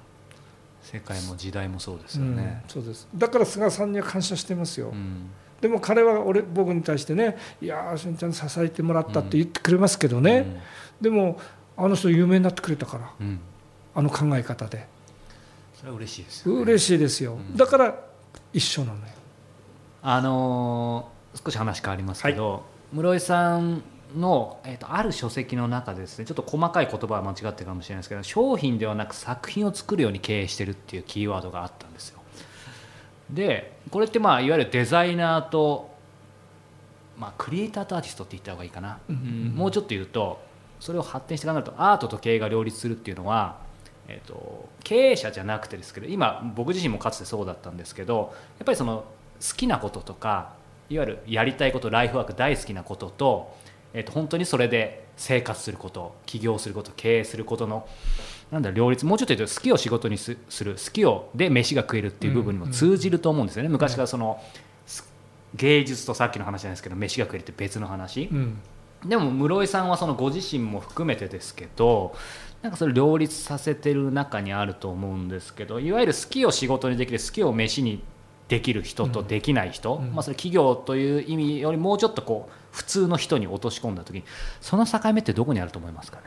[0.92, 3.08] 世界も時代もそうですうんよね、そうです。
[3.14, 5.30] だから菅さんには感謝してますよ、うん。
[5.60, 10.62] でも彼は俺僕に対してね「いやーしんちゃん支えてもらった」って言ってくれますけどね、
[11.00, 11.40] でも
[11.76, 13.26] あの人有名になってくれたからうん。
[13.26, 13.40] うん
[13.94, 14.86] あの考え方で。
[15.74, 16.60] それは嬉しいですよね。
[16.62, 17.56] 嬉しいですよ、うん。
[17.56, 17.94] だから
[18.52, 19.04] 一緒なのよ。
[20.02, 23.82] あのー少し話変わりますけど、室井さん
[24.16, 32.20] の、えー、とある書籍の中でですねちょっと細かい言葉は間違ってるかもしれないですけど商品ではなく作品を作るように経営してるっていうキーワードがあったんですよ。
[33.30, 35.94] でこれってまあいわゆるデザイナーと、
[37.18, 40.40] まあ、クリエイターとアーティストって言った方がいいかな、うんうんもうちょっと言うと
[40.78, 43.66] それを発展して考えるとアートと経営が両立するっていうのは
[44.08, 49.04] えー、と経営者じゃなくてですけど今僕自身もかつてそうだったんですけどやっぱりその
[49.40, 50.52] 好きなこととか
[50.88, 53.56] いわゆるやりたいことライフワーク大好きなことと,、
[53.96, 57.88] えー、と本当にそれで生活すること起業すること経営することの
[58.50, 64.38] なんだ両立もうちょっと言うと好きを仕事にすする好きをで飯が食えるっていう部分にも通じると思うんですよね、昔からその
[64.84, 65.08] す
[65.54, 68.58] 芸術とさっきの話じゃないですけど飯が食えるって別の話、うん。
[69.06, 72.14] でも室井さんはそのご自身も含めてですけど
[72.60, 78.02] なんかそれ両立させてる中にあると思うんですけどいわゆる好きを仕事にできる好きを飯に
[78.48, 80.14] できる人とできない人、うん。
[80.14, 84.24] まあ、それ企業という意味よりもうちょっとこう普通の人に落とし込んだ時に
[84.60, 86.18] その境目ってどこにあると思いますか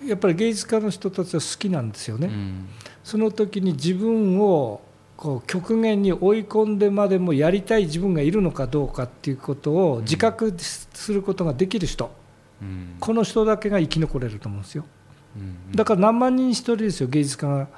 [0.00, 0.08] ね？
[0.08, 2.68] やっぱり芸術家の人たちは好きなんですよね、うん。
[3.04, 4.80] その時に自分を
[5.16, 12.10] こう極限に追い込んでまでもやりたい自分がいるのかどうかっていうことを自覚することができる人、
[12.60, 12.96] うん。
[13.00, 14.84] この人だけが生き残れると思うんですよ。
[15.36, 15.72] うん。
[15.72, 17.68] だから何万人一人ですよ芸術家が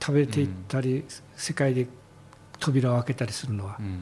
[0.00, 1.04] 食べていったり、
[1.36, 1.86] 世界で
[2.58, 3.76] 扉を開けたりするのは。
[3.78, 4.00] うん。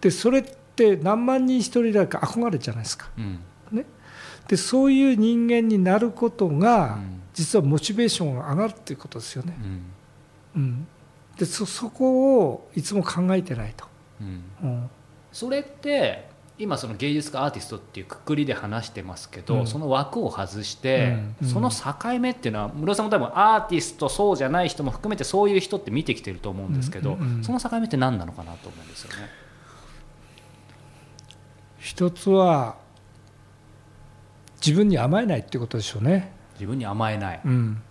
[0.00, 3.10] でそれって何万人一人だか憧れじゃないですか。
[3.16, 3.40] うん。
[4.48, 7.22] でそういう人間になることが、うん。
[7.32, 9.56] 実はモチベーションが上がるっていうことですよね、
[10.54, 10.62] うん。
[10.62, 10.86] うん、
[11.38, 13.86] でそそこをいつも考えてないと、
[14.20, 14.44] うん。
[14.62, 14.90] うん。
[15.32, 19.66] それって今その芸術家アーティストっていうくくりで話してますけど、うん。
[19.66, 21.48] その枠を外して、うん。
[21.48, 29.28] その境目っていうのは室井さんも多分アーティストそうじゃない人も含めてそういう人って見てきてると思うんですけど、その境目って何なのかなと思うんですよね。
[31.78, 32.76] 一つは
[34.64, 37.82] 自分に甘えないってことでしょうね、自分に甘えない、うん、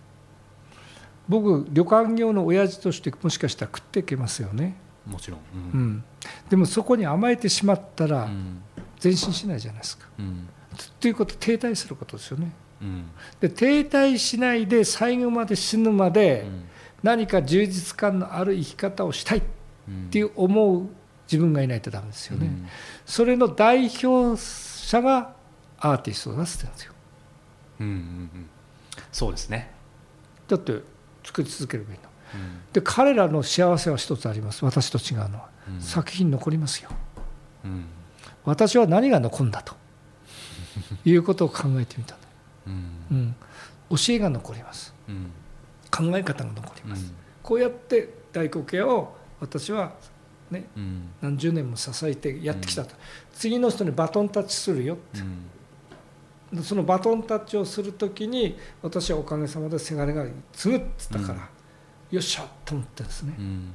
[1.28, 5.42] 僕旅館業の親父としてもしかしたら食っていけますよね、もちろん、う
[5.74, 5.80] うん。
[5.94, 6.04] ん、
[6.48, 8.62] でもそこに甘えてしまったらうん。
[9.02, 10.06] 前進しないじゃないですか。
[10.18, 10.48] うん。
[11.00, 12.52] ということ停滞することですよね。
[12.80, 13.10] うん。
[13.40, 16.64] で停滞しないで最後まで死ぬまでうん。
[17.02, 19.42] 何か充実感のある生き方をしたいっ
[19.88, 20.88] うんていう思う
[21.26, 22.46] 自分がいないとダメですよね。
[22.46, 22.68] うん。
[23.04, 25.34] それの代表者が
[25.78, 26.92] アーティストだっつってんですよ。
[27.80, 27.96] うんうんう
[28.38, 28.46] ん。
[29.10, 29.72] そうですね。
[30.46, 30.80] だって
[31.24, 32.11] 作り続ければいいの
[32.72, 34.64] で彼らの幸せは一つあります。
[34.64, 36.90] 私と違うのは、うん作品残りますよ。
[37.64, 37.84] うん
[38.44, 39.74] 私は何が残るんだと。
[41.04, 42.26] いうことを考えてみたんだ、
[42.66, 42.74] うん。
[43.10, 43.34] うん、
[43.90, 44.94] 教えが残ります。
[45.90, 49.92] 考え方が残ります、こうやって大黒屋を私は、
[50.50, 50.64] ね、
[51.20, 52.94] 何十年も支えてやってきたと、
[53.34, 61.48] 次の人にバトンタッチするようんそのバトンタッチをするときに私はおかげさまでせがれが継ぐっつったから、
[62.12, 63.74] よっしゃと思ってですね、うん。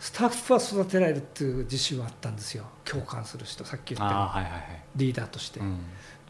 [0.00, 2.64] スタッフは育てられるっていう自信はあったんですよ。
[2.84, 4.82] 共感する人さっき言ったはいはいはい。
[4.96, 5.78] リーダーとして、うん。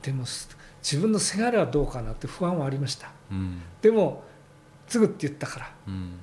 [0.02, 3.11] でもす自分のせがれはどうかなって不安はありました。
[3.30, 3.62] うん。
[3.80, 4.24] でも
[4.87, 5.70] 継ぐって言ったから。
[5.88, 6.20] うん。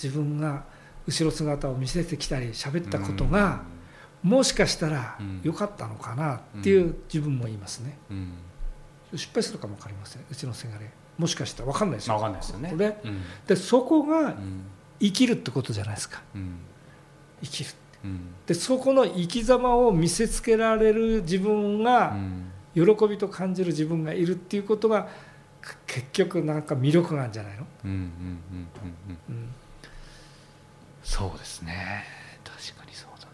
[0.00, 0.64] 自分が
[1.08, 3.62] 後ろ姿を見せてきたり喋ったことが、
[4.22, 5.40] もしかしたらうん。
[5.42, 7.98] 良かったのかなっていう自分も言いますね。
[8.08, 8.32] うん。
[9.16, 10.22] 失敗するかも分かりません。
[10.30, 10.88] うちのせがれ
[11.18, 12.14] もしかしたら分かんないですよ。
[12.14, 12.70] まあわかんないですよね。
[12.70, 12.96] これ。
[13.04, 13.22] うん。
[13.46, 14.62] でそこがうん。
[15.00, 16.22] 生きるってことじゃないですか。
[16.34, 16.58] うん。
[17.42, 17.70] 生きる
[18.04, 18.20] うん。
[18.46, 22.50] でそこの生き様を見せつけられる自分うがん。
[22.74, 25.08] 喜びと感じる自分がいるっていうことが
[25.60, 27.66] か結局なんか魅力なんじゃないの、
[31.02, 32.04] そうですね。
[32.44, 33.32] 確かにそうだな。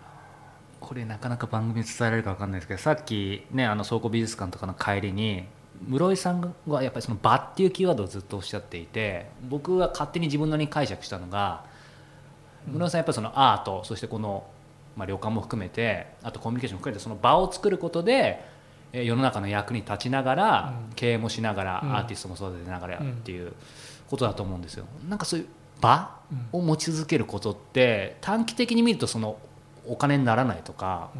[0.80, 5.44] これなかなか番組で伝えられるか分かんないですけどさっきねあの倉庫美術館とかの帰りに
[5.88, 11.64] 室井さんはやっぱりその「場」っていうキーワードをずっとおっしゃっていて僕は勝手に自分なりに解釈したのが
[12.66, 14.44] 室井さんやっぱりそのアートそしてこの、
[14.96, 18.44] まあ、旅館も含めてあとコミュニケーションも含めてその場を作ることで
[18.94, 20.94] えー世の中の役に立ちながら、うん。
[20.94, 21.96] 経営もしながら、うん。
[21.96, 23.52] アーティストも育てながらっていう
[24.08, 24.86] ことだと思うんですよ。
[25.08, 25.46] なんかそういう
[25.80, 26.60] 場うん。
[26.60, 29.36] を持ち続けることって短期的に見るとその
[29.86, 31.10] お金にならないとか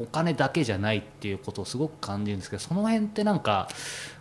[0.00, 3.68] お金だけじゃないっていうことをすごく感じるんですけどその辺ってなんか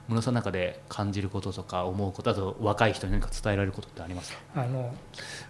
[0.07, 4.39] 室さんの中で感じることとか思うことあと若い人に何か伝えられることってありますか？
[4.55, 4.93] あの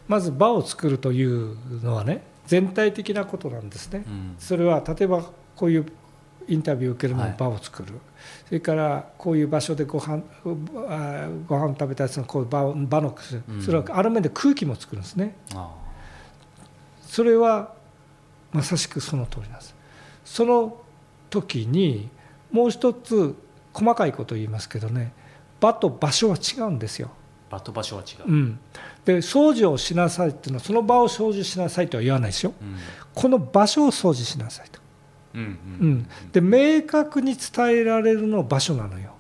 [0.07, 4.35] まず場を作るというのはね全体的なことなんですね、うん。
[4.39, 5.23] それは例えば
[5.55, 5.85] こういう
[6.47, 7.93] インタビューを受けるの場を作る、
[8.47, 10.23] それからこういう場所でご飯
[10.87, 13.15] あご飯食べたやつのこう場を場の
[13.49, 13.61] うん。
[13.61, 15.35] それはある面で空気も作るんですね。
[15.53, 15.69] あ。
[17.01, 17.73] それは
[18.51, 19.75] まさしくその通りなんです
[20.29, 20.77] その
[21.31, 22.07] 時に
[22.51, 23.35] もう一つ
[23.73, 25.11] 細かいことを言いますけどね。
[25.59, 27.09] 場と場所は違うんですよ。
[27.49, 28.59] あ場と場所は違う、うん、
[29.05, 32.53] で掃除をしなさいっていうのはその場を掃除しなさいとは言わないですよ。
[32.61, 32.77] うん。
[33.15, 34.79] この場所を掃除しなさいと、
[35.33, 35.41] うん。
[35.41, 39.15] うん、で明確に伝えられるのは場所なのよ。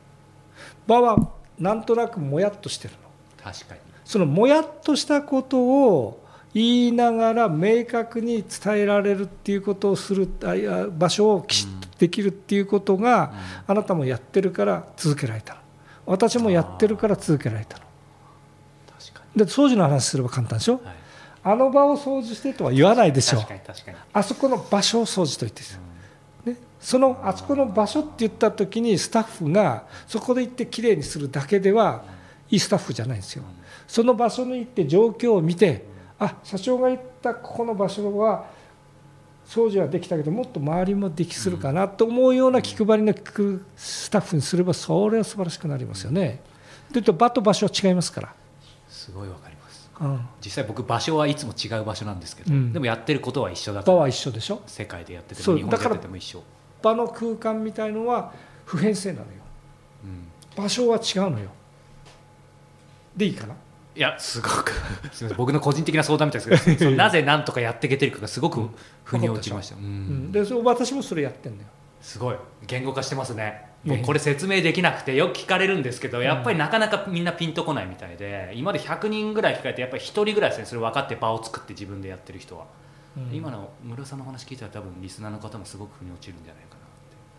[0.85, 2.99] 場はなんとなくもやっとしてるの。
[3.43, 3.79] 確かに。
[4.05, 10.27] そのもやっとしたことを言いながら明確に伝えられるっていうことをする
[10.97, 13.33] 場所をきちっとできるっていうことが、
[13.67, 15.59] あなたもやってるから続けられたの。
[16.05, 17.83] 私もやってるから続けられたの。
[18.97, 20.75] 確かで掃除の話すれば簡単でしょ？
[20.75, 20.95] に、はい、
[21.43, 23.45] あの場を掃除してとは言わないでしょ。
[24.11, 25.61] あそこの場所を掃除と言って
[26.49, 32.03] ね、そのあそこの場所って言った時にスタッフがそこで行ってきれいにするだけでは
[32.49, 33.43] いいスタッフじゃないんですよ。
[33.87, 35.85] その場所に行って状況を見て
[36.19, 38.45] あ社長が言ったここの場所は
[39.47, 43.13] 掃除はできたけどもっと周りもできするかなと思うような気配りの
[43.75, 46.41] スタッフにすればそれは素晴らしくなりますよね。
[46.93, 48.33] というと場と場所は違いますから、
[48.87, 49.89] すごいわかります。
[50.01, 52.73] うん、実際僕場所はいつも違う場所なんですけど、うん。
[52.73, 54.61] でもやってることは一緒だから場は一緒でしょ？
[54.67, 56.43] 世界でやってても日本でやってても一緒、
[56.81, 58.33] 場の空間みたいのは
[58.65, 59.31] 普遍性なのよ。
[60.03, 60.07] う
[60.59, 61.49] ん、場所は違うのよ。
[63.15, 63.55] でいいかな？
[63.99, 64.71] いやすごく。
[65.11, 65.35] すみません。
[65.35, 68.69] 僕の個人的な相談みたいですけど なぜなんとかやっていけてるかがすごく
[69.03, 69.79] 腑に落ちました、う。
[69.79, 69.83] ん。
[69.83, 71.69] うん、でそれ私もそれやってんだよ。
[71.99, 72.37] すごい。
[72.65, 73.67] 言語化してますね。
[74.05, 82.65] これ説明できなくてよく聞かれるんですけどやっぱりなかなかみんなピンとこないみたいで今まで100人ぐらい聞かれてやっぱり1人ぐらいですねそれ分かって場を作って自分でやってる人は、
[83.17, 83.33] うん。
[83.33, 86.79] 今の室さんの話聞いたら多分リスナーの方もすごく腑に落ちるんじゃないかなっ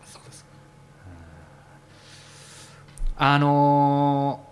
[0.07, 0.13] て。
[0.13, 0.47] そうです
[3.17, 4.50] あのー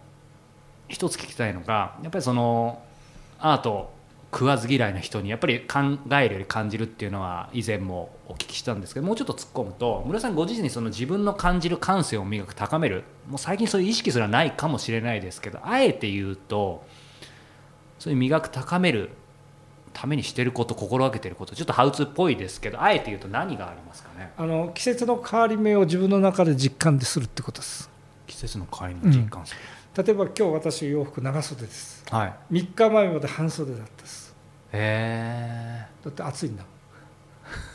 [0.89, 2.83] 一つ聞きたいのがやっぱりその
[3.39, 3.97] アート
[4.31, 5.79] 食わず嫌いな人にやっぱり考
[6.11, 16.85] えるより感じるっていうのは以前もお聞きしたんですけどもうちょっと突っ込むと村さんご自身にその自分の感じる感性を磨く高めるもう最近そういう意識すらないかもしれないですけどあえて言うと
[17.99, 19.11] そういう磨く高める
[19.95, 24.31] ためにしてること心がけてることちょっとハウツーっぽいですけどあえて言うと何がありますかね？
[24.37, 27.91] あの季節の変わり目を自分の中で実感でするってことです。
[28.27, 29.61] 季節の変わり目を実感する、
[29.97, 32.05] 例えば今日私洋服長袖です。
[32.11, 32.55] はい。
[32.55, 34.35] 3日前まで半袖だったです。
[34.73, 36.65] へだって暑いんだ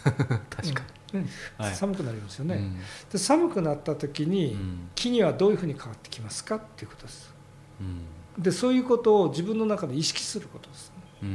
[0.06, 0.12] え
[0.50, 1.30] 確かもん、ね。
[1.58, 1.76] はい。
[1.76, 4.90] 寒くなりますよに、ね、で寒くなった時に、うん。
[4.96, 7.34] 木にはどういうふうに変わってきますかっていうことです。
[7.82, 8.42] うん。
[8.42, 10.90] でそういうことを自分の中で意識することです。
[10.90, 11.30] ね、うん。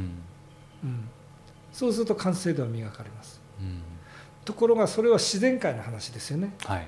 [0.83, 1.09] うん、
[1.71, 3.41] そうすると完成度は磨かれます。
[3.59, 3.81] うん。
[4.45, 6.53] ところがそれは自然界の話ですよね。
[6.65, 6.87] はい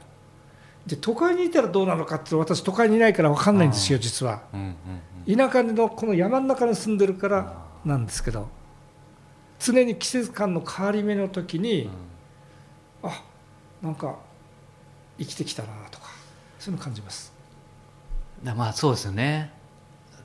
[0.85, 4.43] で都会にいたらどうなのかって私都会にいないから分かんないんですよ実は。
[4.53, 4.75] うんうん
[5.23, 8.49] 田舎のこの山の中に住んでるからなんですけど
[9.59, 11.87] 常に季節感の変わり目の時に、
[13.03, 13.21] あ
[13.83, 14.15] なんか
[15.19, 16.07] 生きてきたなとか
[16.57, 17.31] そういうの感じます。
[18.43, 19.51] だまあそうですよね。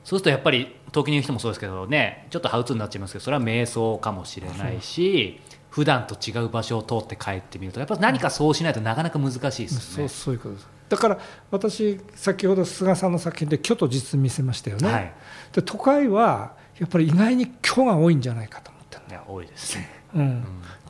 [0.03, 10.09] そうするとやっぱり東京にいる人もそうですけどねちょっとハウツーになっちゃいますけどそれは瞑想かもしれないし普段と違う場所を通って帰ってみるとやっぱ何かそうしないとなかなか難しいですそうよね。
[10.09, 10.69] そういうことです。
[10.89, 11.19] だから
[11.51, 15.13] 私先ほど菅さんの作品で虚と実見せましたよね、はい、
[15.53, 19.91] で都会はやっぱり意外に虚が多いんじゃないかと思ってるいや多いですね。
[20.15, 20.21] うん。
[20.21, 20.45] うん。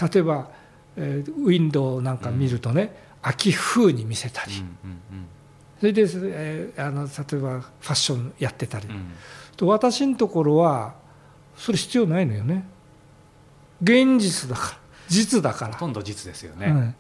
[0.08, 0.50] 例えば、
[0.96, 5.26] えーウィンドウなんか見るとね、秋風に見せたり、うんうん
[5.78, 8.94] それで、えーあの例えばファッションやってたり、うん。
[8.94, 9.12] うん
[9.56, 10.94] と私のところは
[11.56, 12.64] それ必要ないのよね
[13.82, 15.74] 現実だから実だから。
[15.74, 16.66] ほとんど実ですよね。
[16.66, 16.94] うん、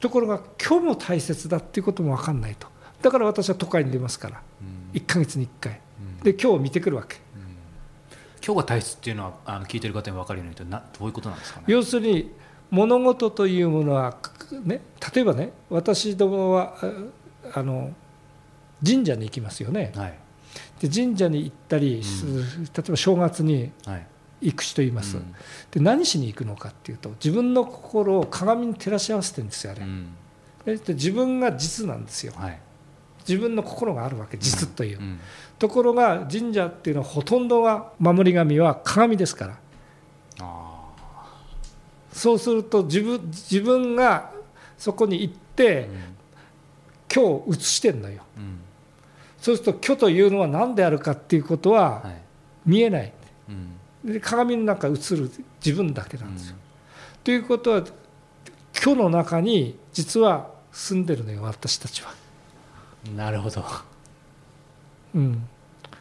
[0.00, 2.66] ところが今日も大切だっていうことも分かんないと。
[3.02, 5.00] だから私は都会に出ますからうん。
[5.00, 5.80] 1か月に1回。
[6.18, 6.24] うん。
[6.24, 7.18] で今日見てくるわけ。
[8.44, 11.66] 今日が大切っていうのはあの聞いてる方に分かるように言うとなどういうことなんですかね？
[11.68, 12.32] 要するに
[12.70, 14.16] 物事というものは、
[14.64, 14.80] ね、
[15.14, 16.74] 例えばね私どもは
[17.52, 17.92] ああの
[18.84, 19.92] 神社に行きますよね。
[19.94, 20.18] はい。
[20.80, 24.06] で神社に行ったり、す例えば正月にはい。
[24.40, 25.34] 行く人います、うん。
[25.70, 30.08] で何しに行くのかっていうと自分の心を鏡に照らし合わせてるんですよあれ、うん。
[30.64, 32.32] でで自分が実なんですよ。
[32.36, 32.58] はい。
[33.28, 35.20] 自分の心があるわけ実という、うん。
[35.58, 39.58] ところが神社っていうのはほとんどが守り神は鏡ですから。
[40.40, 40.80] あ
[42.12, 44.32] そうすると自分自分が
[44.78, 46.16] そこに行っーてうん。
[47.12, 48.22] 今日映してんのよ。
[48.38, 48.60] うん。
[49.38, 52.22] そうすると虚というのは何であるかっていうことははい。
[52.64, 53.04] 見えない。
[53.04, 53.19] うん
[54.04, 55.30] で鏡の中に映る
[55.64, 56.56] 自分だけなんですよ、
[57.22, 57.84] ということは
[58.72, 62.20] 虚の中に実は住んでるのよ私たちは、うん
[63.16, 63.64] なるほど。
[65.14, 65.48] うん、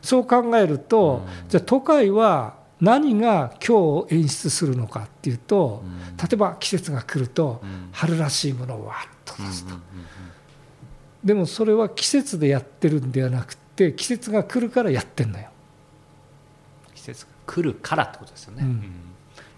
[0.02, 1.50] そう考えると、うん。
[1.50, 6.18] じゃあ都会は何が虚を演出するのかっていうと、うん。
[6.18, 7.90] 例えば季節が来るとうん。
[7.92, 9.82] 春らしいものをわっとうんうん出すと、うん。
[11.24, 15.50] でもそれは季節でやってるんではなくて季節が来るからやってんのよ。
[16.94, 18.64] 季節が来るからってことですよね。
[18.64, 18.84] うん。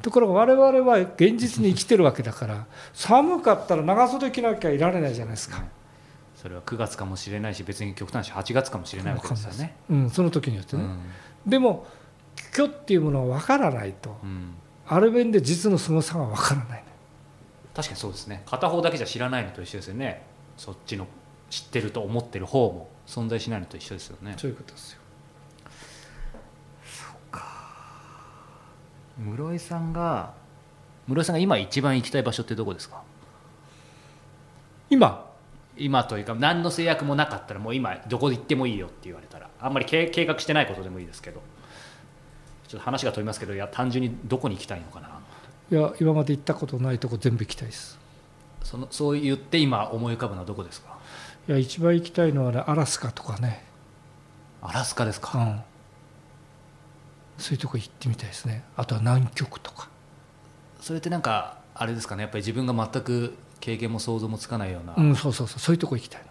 [0.02, 5.70] ところが我々は現実に生きてるわけだから寒かったら長袖着なきゃいられないじゃないですか、ね。
[6.36, 9.76] それは9月かもしれないし別に極端に8月かもしれないわけですよね。
[9.90, 11.00] うん、その時によってね、うん。
[11.46, 11.86] でも
[12.54, 14.54] 虚っていうものは分からないとうん。
[14.88, 16.68] ある面で実の凄さが分からない。
[16.70, 16.82] のよ
[17.74, 18.44] 確かにそうですね。
[18.46, 20.24] 片方だけじゃ知らないのと一緒ですよね。
[20.58, 21.08] そっちの
[21.50, 24.36] 知ってると思ってる方も存在しないのと一緒ですよね。
[24.38, 25.01] そういうことですよ
[29.24, 30.34] 室井さんが
[31.08, 33.02] 室井さんが今一番行きたい場所ってどこですか？
[34.90, 35.30] 今？
[35.78, 39.50] 今というか何の制約もなかったらもう今どこで行ってもいいよって言われたら。
[39.60, 41.42] あんまり計計画してないことでもいいですけど。
[42.68, 45.10] ちょっと話が飛びますけどいや単純にどこに行きたいのかな？
[45.72, 48.00] いや今まで行ったことないとこ全部行きたいです。
[48.64, 50.98] そのそう言って今思い浮かぶのはどこですか？
[51.50, 53.66] いや一番行きたいのはねアラスカとかね、
[54.62, 55.62] アラスカですか、うん、
[57.42, 58.64] そういうとこ行ってみたいですね。
[58.78, 59.90] あとは南極とか。
[60.80, 62.22] それってなんかあれですかね。
[62.24, 65.60] やっぱり自分が全く経験も想像もつかないような、うんそうそうそう。
[65.60, 66.28] そういうとこ行きたいの。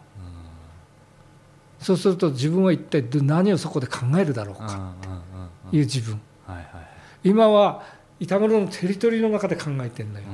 [1.81, 4.67] そうすると自分は一体ど何をそこで考えるだろうか。
[4.67, 4.89] うんうんうん
[5.73, 6.21] うんいう自分。
[6.47, 6.67] はいはい
[7.23, 7.83] 今は
[8.19, 10.27] 板室のテリトリーの中で考えてんのよ。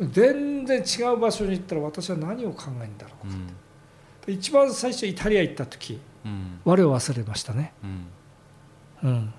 [0.00, 0.12] うん。
[0.12, 3.30] 全然違う場所に行ったら私は何を考えるんだろうん
[4.26, 6.60] う一番最初イタリア行った時うん。
[6.64, 7.72] 我を忘れましたね。
[9.02, 9.10] うん。
[9.10, 9.34] うん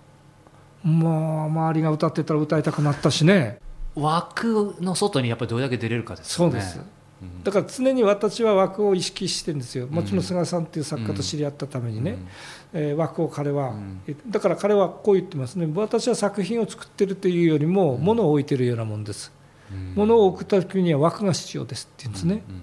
[0.84, 3.60] もう周りが歌ってたら歌いたくなったしね。
[3.96, 6.52] 枠の外にやっぱりどれだけ出れるかですよね。
[6.52, 6.80] そうです。
[7.22, 7.44] うん。
[7.44, 9.88] だから常に私は枠を意識してるんですよ。
[9.88, 12.18] もちろん菅さんっていう作家と知り合ったためにね、
[12.74, 14.02] えー枠を彼は、うん。
[14.30, 15.68] だから彼はこう言ってますね。
[15.76, 19.32] 私は作品を作ってるというよりも物を置いてるようなもんです、
[19.72, 19.94] うん。
[19.96, 22.62] 物を置く時には枠が必要ですって言うんですね、うん。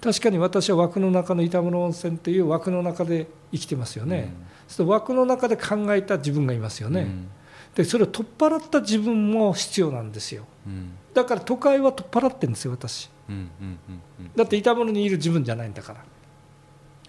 [0.00, 4.32] 確かに私は枠の中の板室温泉という枠の中で生きてますよね、
[4.66, 7.28] そうすると枠の中で考えた自分がいますよね、うん
[7.74, 10.44] でそれを取っ払った自分も必要なんですよ。
[10.66, 10.92] うん。
[11.14, 13.08] だから都会は取っ払ってるんですよ私。
[13.28, 13.78] うんうんうん
[14.20, 14.30] うん。
[14.34, 16.04] だって板物にいる自分じゃないんだから、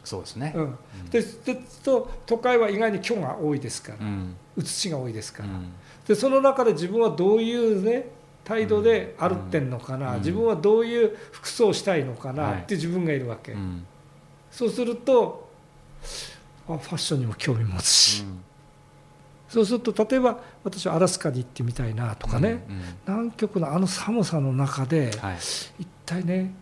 [0.04, 0.54] そうですね。
[0.56, 0.78] うん、
[1.10, 4.36] ででと都会は意外に虚が多いですから、うん。
[4.58, 5.72] 写しが多いですから、うん。
[6.08, 8.10] でその中で自分はどういうね
[8.44, 10.20] 態度で歩ってんのかな、うん。
[10.20, 12.62] 自分はどういう服装をしたいのかな、はい。
[12.62, 13.86] って自分がいるわけ、うん。
[14.52, 15.50] そうすると
[16.68, 18.24] あファッションにも興味持つし、
[19.52, 22.84] そうすると例えば私はアラスカに行ってみたいなとかね、うんうん。
[23.06, 25.38] 南極のあの寒さの中で、はい。
[25.80, 26.56] 一体ね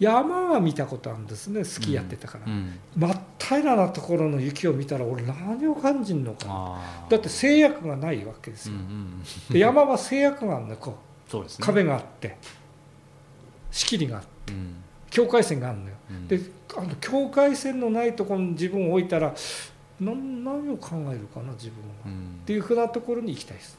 [0.00, 11.30] 山は見たことあるんですねスキーやってたから、うん真っ平らなところの雪を見たら俺何を感じるのかだって制約がないわけですよ、うんうんで山は制約があるのよこう。
[11.30, 11.66] そうですね。
[11.66, 12.36] 壁があって
[13.70, 14.74] 仕切りがあってうん。
[15.10, 16.28] 境界線があるのよ、うん。
[16.28, 16.40] で
[16.76, 19.34] あの境界線のないところに自分を置いたらな
[20.00, 22.40] 何を考えるかな自分は、っうん。
[22.46, 23.78] ていうふうなところに行きたいです。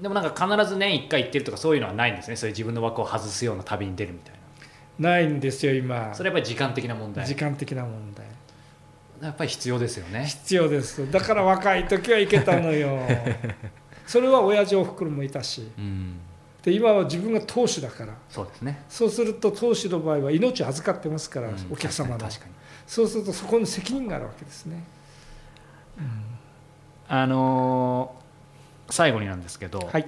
[0.00, 2.36] でもなんか必ず年1回行ってるとかそういうのはないんですね。
[2.36, 4.34] そういう自分の枠を外すような旅に出るみたい
[4.98, 5.20] な。
[5.20, 6.08] いんですよ今。
[6.08, 7.26] なそれはやっぱり時間的な問題。
[7.26, 8.26] 時間的な問題。
[9.22, 10.26] やっぱり必要ですよね。
[10.26, 11.10] 必要です。
[11.10, 12.98] だから若い時は行けたのよ。
[14.06, 15.70] それは親父おふくろもいたし。
[15.78, 16.16] うん。
[16.62, 18.14] で今は自分が当主だから。
[18.28, 18.82] そうですね。
[18.88, 21.54] そうすると当主の場合は命を預かってますから、うん。
[21.70, 22.18] お客様の。
[22.18, 22.52] 確かに
[22.86, 24.84] そうするとそこに責任があるわけですね、
[27.08, 28.24] あのー
[28.90, 30.06] 最後になんですけど、はい。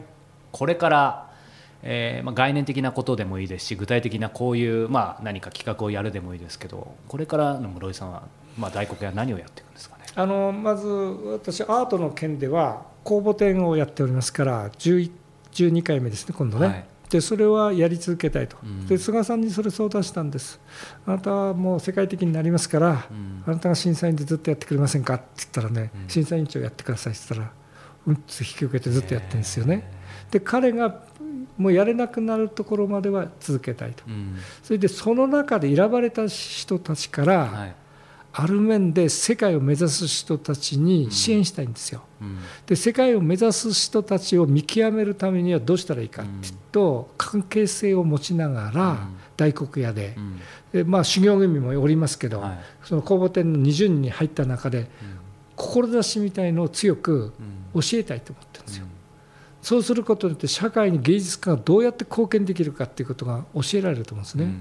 [0.52, 1.30] これから、
[1.82, 8.22] えーまあ、概念的なことでもいいですし具体的なこういう、まあ、何か企画をやるでもいいですけどこれからの室井さんは、
[8.58, 10.04] まあ、大黒屋何をやっていくんですかね？
[10.14, 15.10] あのまず私アートの件では公募展をやっておりますから11
[15.52, 18.86] 12回目ですね今度ね、はいでそれはやり続けたいと、うん。
[18.86, 20.60] で菅さんにそれ相談したんです。
[21.06, 23.42] あなたはもう世界的になりますから、うん。
[23.46, 26.08] あなたが審査員でずっとやってくれませんかって言ったらね、うん。
[26.08, 27.52] 審査委員長やってくださいって言ったら
[28.06, 29.90] うんって引き受けてずっとやってるんですよね、
[30.30, 31.02] で彼が
[31.56, 34.04] もうやれなくなるところまでは続けたいと。
[34.06, 34.36] うん。
[34.62, 37.74] それでその中で選ばれた人たちから、はい
[38.38, 42.02] ある面で世界を目指す人たちに支援したいんですよ。
[42.20, 42.38] うん。
[42.66, 48.98] で世界を目指す人たちを見極めるためにはどうしたらいいかっていうと、関係性を持ちながら、うん。
[49.38, 50.14] 大黒屋で。
[50.18, 50.40] うん。
[50.70, 52.58] で、まあ、修行組もおりますけど、はい。
[52.84, 54.86] その公募展の20人に入った中でうん。
[55.56, 57.32] 志みたいのを強く
[57.74, 57.80] うん。
[57.80, 58.86] 教えたいと思ってるんですよ。
[59.62, 64.54] そうすることによって社会に芸術家がどうやって貢献できるかっていうことが教えられると思うんですね。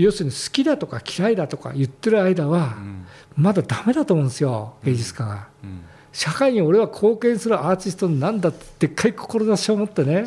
[0.00, 3.06] うん要するに好きだとか嫌いだとか言ってる間はうん。
[3.36, 5.48] まだダメだと思うんですよ芸術家が。
[5.62, 5.82] うん。
[6.12, 10.24] 社会に俺は貢献するアーティストなんだってでっかい志を持ってね、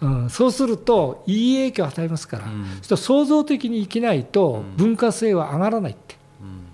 [0.00, 2.66] うん、そうするといい影響を与えますから、うん。
[2.82, 4.76] そ創造的に生きないとうん。
[4.76, 6.16] 文化性は上がらないって。
[6.40, 6.64] うん。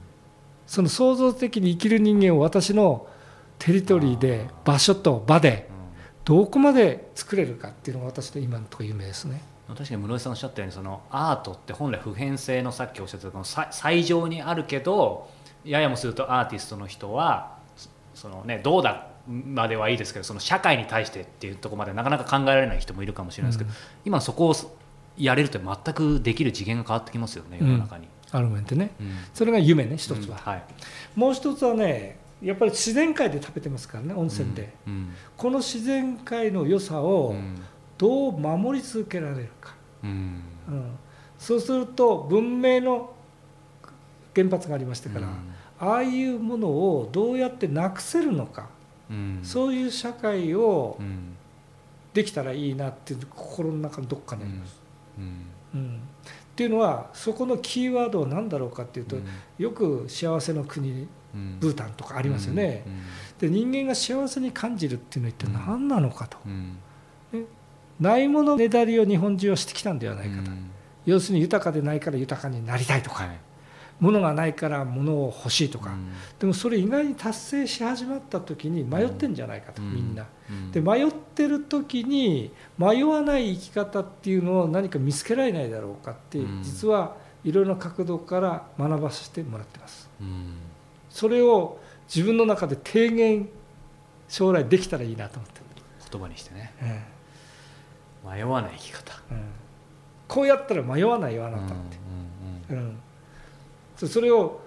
[0.67, 3.07] その創造的に生きる人間を私の
[3.59, 5.69] テリトリーで場所と場で
[6.25, 9.43] どこまで作れるかっていうのが私の今のところ夢ですね。
[9.75, 15.29] 確かに室井さんおっしゃったようにそのアートって本来普遍性のさっきおっしゃってたこのさ最上にあるけど
[15.65, 17.59] ややもするとアーティストの人は
[18.15, 23.77] その、ね、どうだまではいいですけどその社会に対してっていうところまでなかなか考えられない人もいるかもしれないですけど、うん。
[24.07, 24.55] 今そこを
[25.19, 28.09] やれると全くできる次元が変わってきますよね世の中に。
[28.31, 28.91] ある面でね。
[29.01, 29.17] うん。
[29.35, 30.63] それが夢ね一つは、うんはい、
[31.15, 37.61] もう一つはねやっぱり自然界で食べてますからね温泉で、うんこの自然界の良さうをん
[37.99, 39.75] どう守り続けられるか、
[40.05, 40.43] うん。
[40.69, 40.91] うん。
[41.39, 43.13] そうすると文明の
[44.35, 45.29] 原発がありましたから、
[45.81, 48.69] ああいうものをどうやってなくせるのか、
[49.11, 49.41] うん。
[49.43, 51.35] そういう社会をうん。
[52.15, 54.81] できたらいいなっていう心の中のどっかにあります。
[55.19, 55.47] うん。
[55.75, 55.97] うん。
[55.97, 56.01] っ
[56.57, 59.17] ていうのはそこのキーワードは何だろうかっていうと、
[59.59, 61.59] よく幸せの国うん。
[61.61, 63.51] ブータンとかありますよね、うん。
[63.51, 66.79] で人間が幸せに感じるっていうのは一体何なのかと、うん
[68.01, 70.71] ないものねだりを日本人はしてきたんではないかと、うん。
[71.07, 73.39] 要するに豊かでないから豊かになりたいとか、はい。
[74.01, 76.13] 物がないから物を欲しいとか、うん。
[76.39, 79.95] でもそれ意外に達成し始まった時に迷ってんじゃないかと、うん。
[79.95, 80.27] みんな。
[80.49, 80.71] うん。
[80.71, 86.63] で迷ってる時に迷わない生き方っていうのを何か見つけられないだろうかって、うん。
[86.63, 90.09] 実はいろいろな角度から学ばせてもらってます。
[90.21, 90.55] うん。
[91.11, 91.81] それを
[92.15, 93.49] 自分の中で提言
[94.29, 95.65] 将来できたらいいなと思ってる、
[96.13, 96.73] 言葉にしてね。
[96.81, 97.18] え
[98.25, 99.15] 迷わない生き方。
[99.31, 99.41] えうん。
[100.27, 101.75] こうやったら迷わないよあなたって、
[102.71, 102.99] うん
[103.97, 104.61] そそれを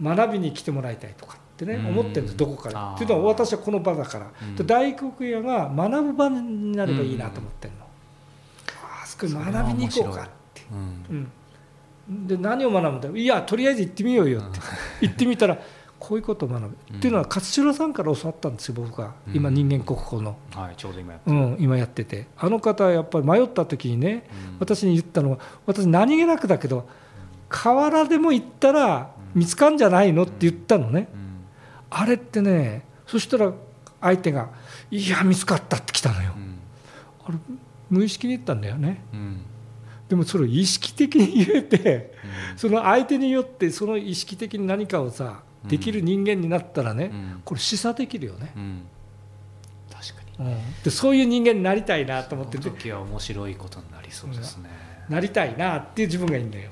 [0.00, 1.86] 学びに来てもらいたいとかってね、うん。
[1.88, 2.94] 思ってるんですどこから。
[2.94, 4.30] っていうのは私はこの場だから、
[4.64, 11.32] 大黒屋が学ぶ場になればいいなと思ってるの、ああそこに学びに行こうかって、うん。
[12.08, 14.60] うん、で何を学ぶんだいやとりあえず行ってみようよって、
[15.00, 15.58] 行ってみたら
[15.98, 19.54] こういうことを学ぶ、っていうのは勝代さんから教わったんですよ僕が今うん。
[19.54, 22.26] 人間国宝の、はいちょうど今やってうん、今やってて。
[22.36, 24.56] あの方はやっぱり迷った時にねうん。
[24.60, 26.88] 私に言ったのは私何気なくだけど
[27.48, 31.08] 河原でも行ったら見つかんじゃないのって言ったのね。
[31.12, 31.44] うん。
[31.90, 33.52] あれってねそしたら
[34.00, 34.50] 相手が
[34.90, 36.32] 「いや見つかった」って来たのよ。
[36.36, 36.58] うん。
[37.26, 37.38] あれ
[37.90, 39.02] 無意識に言ったんだよね。
[39.12, 39.42] うん。
[40.08, 42.14] でもそれを意識的に言えて
[42.52, 42.58] うん。
[42.58, 47.42] その相手によってその意識的に何かをさできる人間になったらね、うん。
[47.44, 48.82] これ示唆できるよね、うん。
[49.90, 50.56] 確かに。
[50.84, 54.70] でそういう人間になりたいなと思ってその時は面白いことになりそうですね、
[55.08, 56.70] なりたいなっていう自分がいいんだよ。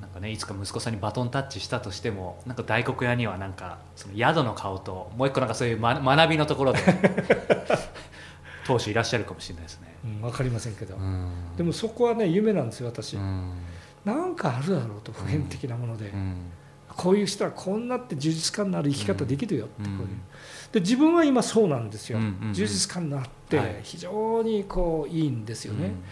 [0.00, 6.80] なんかねいつか息子さんにバトンタッチしたとしてもなんか大黒屋にはなんかその宿の顔ともう一個なんかそういう、ま、学びのところで
[8.66, 11.30] 当主いらっしゃるかもしれないですね、うん、分かりませんけど、うん。
[11.56, 13.52] でもそこはね夢なんですよ私、うん。
[14.04, 16.36] なんかあるだろうと普遍的なもので、うん
[16.96, 20.08] こういう人はこんなって充実感のある生き方できるよってこういう、うん。
[20.72, 22.54] で自分は今そうなんですよ、うんうんうん。
[22.54, 23.80] 充実感のあってはい。
[23.82, 26.02] 非常にこういいんですよね、うん。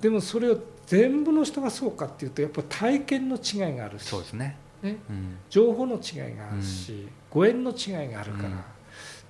[0.00, 4.04] でもそれを全部の人がそうかっていうとやっぱ体験の違いがあるし。
[4.04, 5.36] そうですね、ね、うん。
[5.50, 8.56] 情報の違いがあるし、ご縁の違いがあるから、うん。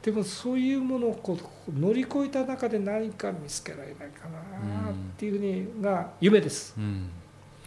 [0.02, 1.36] でもそういうものをこ
[1.68, 6.74] う乗り越えた中で何か見つけられないかなっていうふうにが夢です。
[6.78, 7.10] うん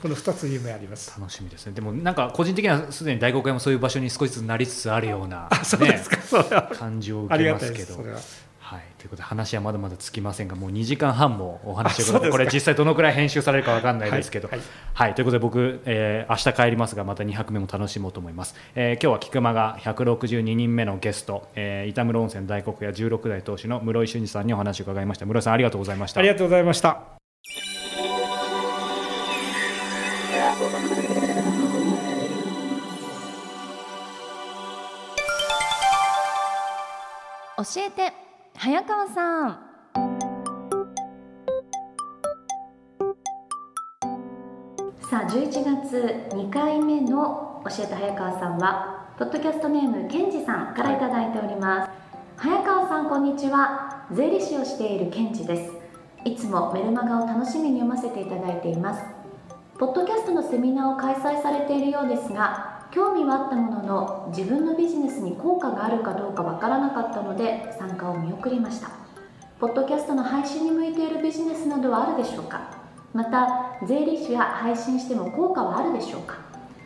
[0.01, 1.19] この2つ夢あります。
[1.19, 1.73] 楽しみですね。
[1.73, 6.63] でもなんか個人的にはすでに大黒屋もそういう場所に少しずつなりつつあるような、そうですか、それは。
[6.73, 8.19] 感じを受ありけますけどは。
[8.59, 14.59] はい、ということで話はまだまだつきませんがもう2時間半もお話をこれ実際どのくらい編集されるかわかんないですけど、はい
[14.93, 15.15] はい。
[15.15, 25.25] ということで僕、えー明日帰りますがまた2泊目も楽しもうと思います、えー今日は菊間が162人目のゲスト、えー、板室温泉大黒屋16代当主の室井俊二さんにお話を伺いました。
[25.25, 26.19] 室井さんありがとうございました。
[26.19, 27.78] ありがとうございました
[37.59, 38.13] 教えて
[38.55, 39.59] 早川さん。
[45.09, 51.91] さあ11月2回目の教えて早川さんはポッドキャストネームケンジさんからいただいております、
[52.37, 54.05] 早川さんこんにちは。
[54.13, 55.73] 税理士をしているケンジです。
[56.23, 59.03] いつもメルマガを楽しみに読ませていただいています。
[59.77, 68.89] ポッドキャストのセミナーを開催されているようですが興味はあったものの自分のビジネスに効果があるかどうかわからなかったので参加を見送りました。
[69.59, 72.71] ポッドキャストの配信に向いているビジネスなどはあるでしょうか？
[73.13, 76.37] また税理士が配信しても効果はあるでしょうか？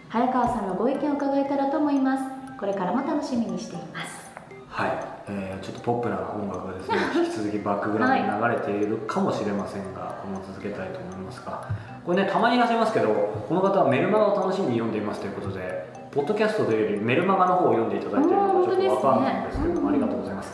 [0.09, 2.23] 早川さんのご意見を伺えたらと思います。
[2.59, 4.23] これからも楽しみにしています。
[4.67, 4.89] はい、
[5.27, 11.61] えーちょっとポップな音楽がですね 引き続きバックグラウンドに流れているかもしれませんが、このまま続けたいと思いますが。
[12.03, 13.07] これねたまにいらっしゃいますけど
[13.47, 20.53] この方はメルマガを楽しみに読んでいますということでポッドキャストというよりメルマガの方を読んでいただいているのかちょっとわかんないんですけども、うんありがとうございます、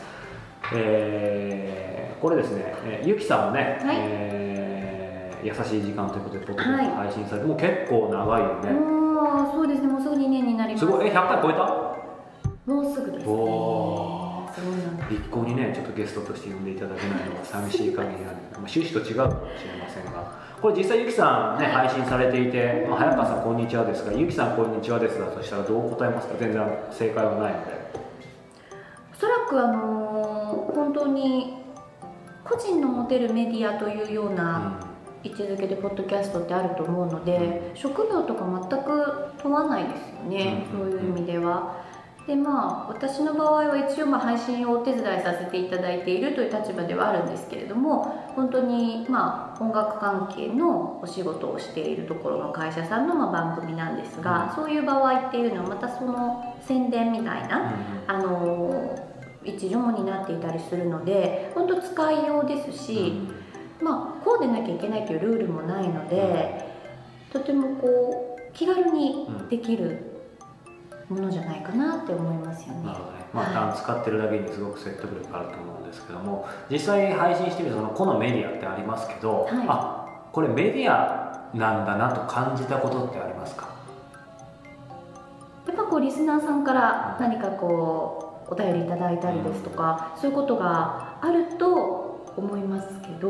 [0.73, 10.85] えーこれですね、えーゆきさんもね、はいえー優しい時間ということでポッドキャストはい配信されて、もう結構長いよね、もうそうですねもうすぐ2年になります。
[10.85, 11.07] すごい。
[11.07, 11.63] え100回超えた？
[12.65, 13.31] もうすぐですね。
[13.31, 14.45] お
[15.09, 26.35] 一向にねちょっとゲストとして呼んでいただけないのが寂しい限りある、まあ、趣旨と違うかもしれませんがこれ実際ゆきさんね、配信されていて「まあ、早川さんこんにちは」ですが「ゆきさんこんにちは」ですだとしたらどう答えますか？
[26.37, 27.79] 全然正解はないので。
[29.13, 31.57] おそらくあのー本当に
[32.43, 34.73] 個人の持てるメディアというような
[35.23, 40.79] 位置づけでポッドキャストってあると思うので、職業とか全く問わないですよね、うん。
[40.79, 41.75] そういう意味では。
[42.29, 57.73] でまあ私の場合は一応まあ配信をお手伝いさせていただいているという立場ではあるんですけれども本当にまあ音楽関係のお仕事をしているところの会社さんのまあ番組なんですが、そういう場合っていうのはまたその宣伝みたいな、
[58.05, 58.95] あの
[59.43, 63.13] 一助もになっていたりするので本当使いようですし、
[63.81, 66.63] まあこうでなきゃいけないというルールもないので、
[67.33, 70.08] とてもこう気軽にできる
[71.09, 72.85] ものじゃないかなって思いますよね。
[72.85, 79.65] なるほどね、まあ、使ってるだけにすごく説得力あると思うんですけども実際配信してみるとその個のメディアってありますけど、はい。
[79.67, 83.69] あこれメディアなんだなと感じたことってありますか？
[85.67, 93.29] やっぱこうリスナーさんから何かこうお便りいただいたりですとか、そういうことがあると思いますけど、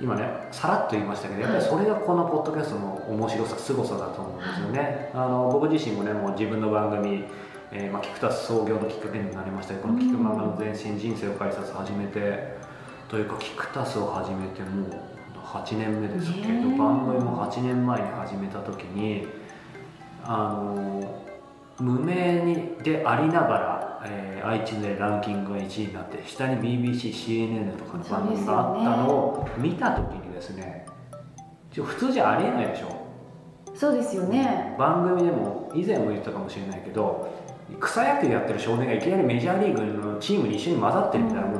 [0.00, 7.24] 今ねさらっと言いましたけどやっぱりそれがこのポッドキャストの面白さ凄さだと思うんですよね、あの僕自身もねもう自分の番組、
[7.70, 12.56] えーまあ、キクタス創業のきっかけになりましたこの「キクマガの全身人生を改札」始めて
[13.08, 14.90] というかキクタスを始めてもう
[15.44, 16.46] 8年目ですけど、
[16.76, 19.26] 番組も8年前に始めた時に
[20.24, 21.29] あの
[21.80, 30.86] 無名にでありながら、えー、iTunes でランキングが1位になって下に BBC、CNN とかの番組があったのを見た時にですね
[31.74, 33.00] 普通じゃありえないでしょ
[33.74, 34.74] そうですよね。
[34.78, 37.32] 番組でも以前も言ったかもしれないけど
[37.78, 41.59] 草野球やってる少年がいきなりメジャーリーグのチームに一緒に混ざってるみたいなも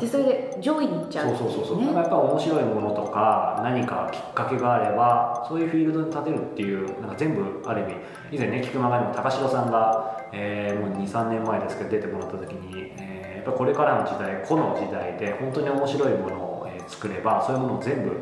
[0.00, 1.28] でそれで上位に行っちゃう。
[1.28, 1.92] そうそうそうそう、ね。
[1.92, 7.94] やっぱ面白いものとか何かきっかけがあればそういうフィールドに立てるっていうなんか全部ある意味
[8.32, 18.16] 以前ね菊間がでも高城さんが、えーもう23年前ですけど出てもらった時に、えーやっぱこれからの時代個の時代で本当に面白いものを、えー作ればそういうものを全部、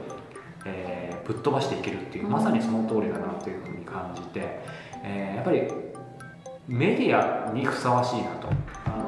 [0.64, 4.60] えーぶっ飛ばしていけるっていうまさにその通りだなっていうふうに感じて、
[5.04, 5.62] えーやっぱり
[6.68, 8.48] メディアにふさわしいなと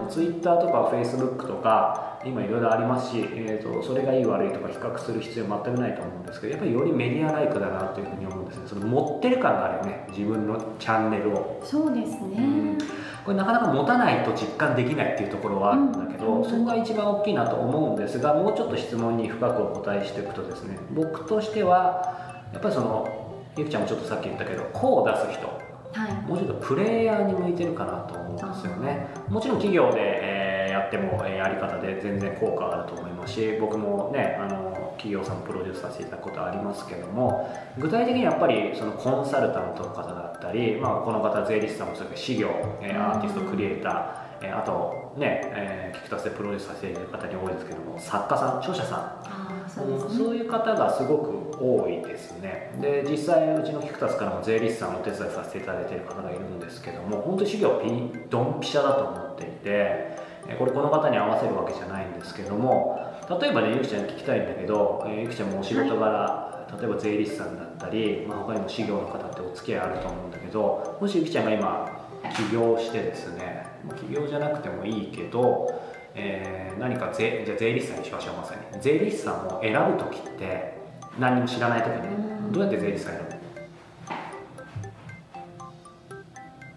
[0.09, 8.69] ツイッターとかフェイスブックとか今いろいろありますし、えー、とそれがいい悪いとか比較する必要全くないと思うんですけどやっぱりよりメディアライクだなというふうに思うんですね。
[8.69, 10.07] その持ってる感があるよね。
[10.11, 11.63] 自分のチャンネルを。
[11.65, 12.79] そうですね、うん。
[13.25, 16.45] これなかなか持たないと実感できないっていうところはあるんだけど、うん。
[16.45, 26.13] そこが一番大きいなと思うんですがもうちょっと質問に深くお答えしていくとですね僕としてはやっぱりそのゆきちゃんもちょっとさっき言ったけどこう出す人はい。
[26.29, 29.09] もうちょっとプレイヤーに向いてるかなと思うんですよね。
[29.29, 42.49] もちろん企業で、えーやっても、えーやり方で全然効果があると思いますし僕もねあの企業さんのプロデュースさせていただくことはありますけども具体的にやっぱりそのコンサルタントの方だったり、まあ、この方税理士さんもそうだけど事業、
[42.83, 49.99] えーアーティストクリエイターえーあとね、えー、キクタスでプロデュースさせていただく方に多いですけども作家さん著者さんそうね。
[50.17, 52.73] そういう方がすごく多いですね。
[52.81, 60.17] で実際うちのキクタスからも税理士さんお手伝いさせていただいている方がいるんですけども本当に授業ピンドンピシャだと思っていて
[60.59, 62.99] これこの方に合わせるわけじゃないんですけども
[63.41, 73.67] 例えばねゆきちゃんに聞きたいんだけど、えーゆきちゃんもお仕事柄、例えば税理士さんだったり、まあ、他にも事業の方ってお付き合いあると思うんだけどもしゆきちゃんが今起業してですね
[74.01, 75.69] 起業じゃなくてもいいけど、
[76.15, 78.81] えー何か税じゃあ税理士さんにしましょうまさに。
[78.81, 80.79] 税理士さんを選ぶ時って
[81.19, 82.47] 何にも知らない時うん。
[82.47, 83.23] にどうやって税理士さん選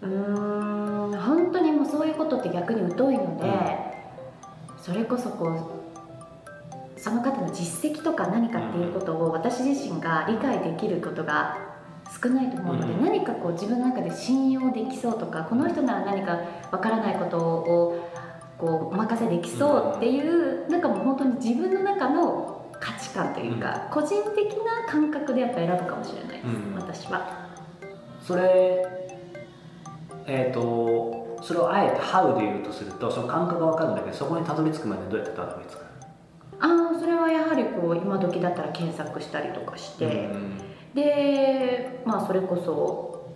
[0.02, 4.82] ぶうーん本当にもうそういうことって逆に疎いので、うん。
[4.82, 5.48] それこそこ
[6.96, 11.58] うその方の実績とか何かっていうことを私自身が理解できることが
[12.22, 13.04] 少ないと思うので、うん。
[13.04, 16.38] 何かこう自分の中で信用できそうとかこの人なら何か
[16.70, 18.10] わからないことを
[18.64, 26.74] こうお任せできそうっていう、なんかもう本当に自分の中の価値観というか、個人的な感覚でやっぱ選ぶかもしれないです、うん。
[26.76, 27.48] 私は。
[28.22, 28.86] それ
[30.26, 35.84] えっ、とそれをあえて「How」で言うとするとその感覚が分かるんだけどそこにたどり着くまでにどうやってたどり着く？
[36.58, 40.58] ああそれはやはりこう今時だったら検索したりとかして、うん。
[40.94, 43.34] でまあそれこそ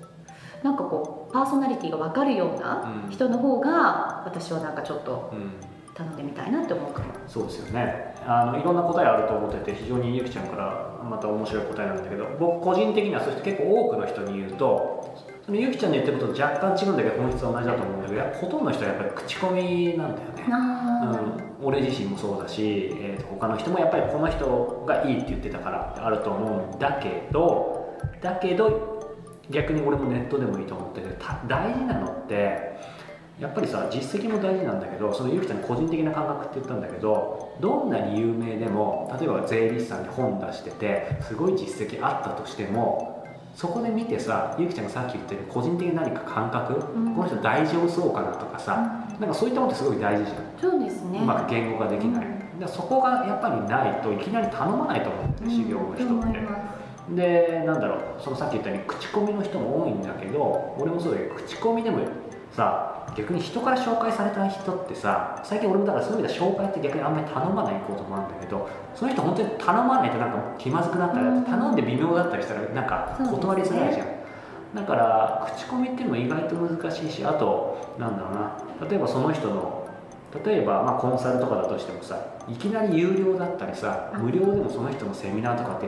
[0.62, 3.10] なんかこうパーソナリティが分かるようなうん。
[3.10, 5.50] 人の方が私はなんかちょっとうん。
[5.94, 7.06] 頼んでみたいなって思うかも。
[7.26, 8.14] そうですよね。
[8.24, 20.46] あのいろんな答えあると思ってて非常にゆきちゃんからまた面白い答えなんだけど僕個人的にはそして結構多くの人に言うとそのゆきちゃんの言ってることと若干違うんだけど本質は同じだと思うんだけどほとんどの人はやっぱり口コミなんだよね。
[20.52, 21.12] あ
[21.60, 28.97] うん、俺自身もそうだし、えーと他の人もやっぱりこの人がいいって言ってたからってあると思うんだけどだけど
[29.51, 32.78] 逆に俺もネットでもいいと思っててた大事なのって
[33.40, 43.18] やっぱりさ実績も大事なんだけどそのゆきちゃんの個人的な感覚って言ったんだけどどんなに有名でも例えば税理士さんに本出しててすごい実績あったとしても
[43.59, 47.14] そこで見てさゆきちゃんがさっき言ってる個人的な何か感覚、うん。
[47.14, 48.76] この人大丈夫そうかなとかさ、
[49.18, 50.70] なんかそういったものってすごい大事じゃん。
[50.70, 51.18] そうですね。
[51.18, 52.59] うまく言語化できない、うん。
[52.61, 56.77] でそこがやっぱりないといきなり頼まないと思うんだよね修行の人って、うん思いま
[57.14, 62.00] でなんだろうそのさっき言ったように口コミの人も多いんだけど俺もそうだけど口コミでも
[62.52, 71.44] さ逆に人から紹介された人ってさ最近俺もだからそういう意味では紹介って逆にあんまり頼まないこともあるんだけどその人本当に頼まないとなんか気まずくなったり、うん。
[71.44, 74.06] 頼んで微妙だったりしたらなんか断りづらいじゃん、
[74.74, 79.88] だから口コミっていうのも意外と難しいしあとなんだろうな例えばその人の
[80.44, 85.86] 例えばまあコンサルとかだとしてもさいきなり有料だったりさ無料でもその人のセミナーとかって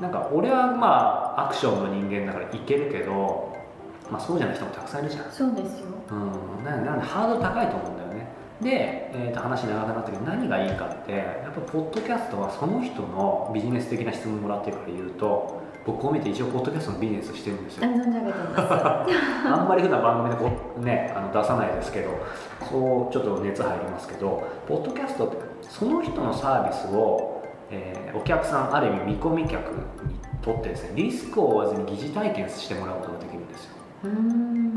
[0.00, 3.52] なんか俺はまあアクションの人間だからいけるけど、
[4.10, 5.86] まあ、そうじゃない人もたくさんいるじゃん、そうですよ。
[6.10, 8.28] うん、ななんでハードル高いと思うんだよね。
[8.60, 17.86] で、えー、と話長くなったけど何がいいかってやっぱポッドキャストはその人のビジネス的な質問もらってるから言うと僕こう見て一応ポッドキャストのビジネスしてるんですよ。
[17.86, 22.10] あ んまり普段番組でこう、ね、あの出さないですけど
[22.68, 27.37] そうちょっと熱入りますけどポッドキャストってその人のサービスを、
[27.70, 33.70] えーお客さんある意味見込み客にとってですねリスクを負わずに疑似体験してもらうことができるんですよ。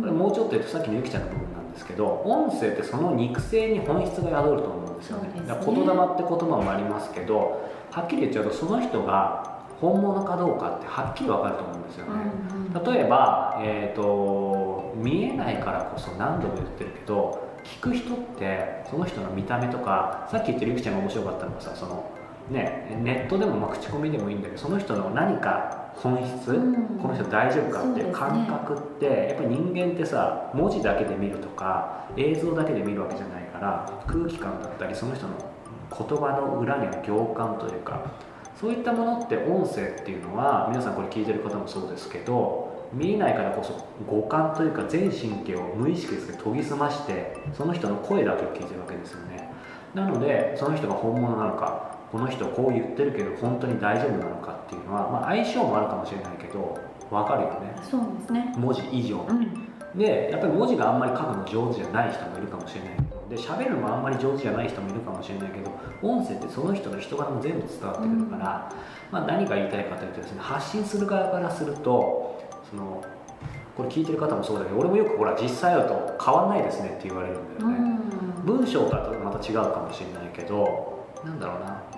[0.01, 5.29] これもうちょっと言うとさっきのゆきちゃんの部分なんですけど音声ってその肉声に本質が宿ると思うんですよね。
[5.29, 5.47] ね。
[5.47, 12.11] だから言霊って言葉もありますけどはっきり言っちゃうとその人が本物かどうかってはっきり分かると思うんですよね、
[12.51, 12.93] うんうん。
[12.93, 22.09] 例えば、えー、と見えないからこそ何度も言ってるけど聞く人ってその人の見た目とかさっき言ってるゆきちゃんが面白かったのがさその
[22.51, 26.99] ね、ネットでもまあ口コミでもいいんだけどその人の何か本質、うん。
[26.99, 35.33] この人大丈夫かっていう感覚って、やっぱり人間ってさ文字だけで見るとか映像だけで見るわけじゃないから空気感だったりその人の
[35.89, 38.01] 言葉の裏にある行間というか
[38.59, 49.49] そういったものって音声っていうのは皆さんこれ聞いてる方もそうですけど見えないからこそ五感というか全神経を無意識で研ぎ澄ましてその人の声だけを聞いてるわけですよね。
[49.93, 56.77] なのでその人が本物なのかこの人こう言ってるけど本当に大丈夫なのかっていうのは、まあ、相性もあるかもしれないけど
[57.09, 57.73] 分かるよね。
[57.81, 58.53] そうですね。
[58.57, 59.17] 文字以上。
[59.17, 59.71] にうん。
[59.95, 62.91] でやっぱり文字があんまり書くの上手じゃない人もいるかもしれない
[63.29, 68.71] で喋るのもあんまり上手じゃない人もいるかもしれないけど音声ってその人の人柄も全部伝わってくるから、
[69.11, 73.03] まあ、何が言いたいかというとですね発信する側からするとその
[73.75, 77.99] これ聞いてる方もそうだけど俺もよくほら実際会うと変わんないですねって言われるんだよね、
[78.45, 81.83] 文章とはまた違うかもしれないけどなんだろうな。
[81.85, 81.90] うん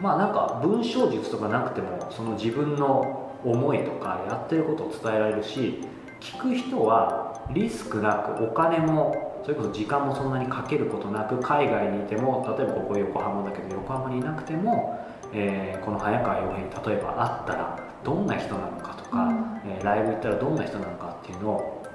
[0.00, 5.80] まあなんか文章術とかなくてもその自分の思いとかやってることを伝えられるし
[6.20, 14.98] 聞く人はリスクなくお金もそれこそ時間もそんなにかけることなく海外にいても例えばここ横浜だけど横浜にいなくても、
[15.32, 19.32] えーこの早川洋平に例えば会ったらどんな人なのかとか、
[19.64, 21.86] えーライブ行ったらどんな人なのかっていうのを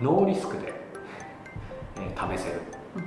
[0.00, 0.72] ノーリスクで、
[1.96, 2.60] えー試せる、
[2.96, 3.02] うん。
[3.02, 3.04] っ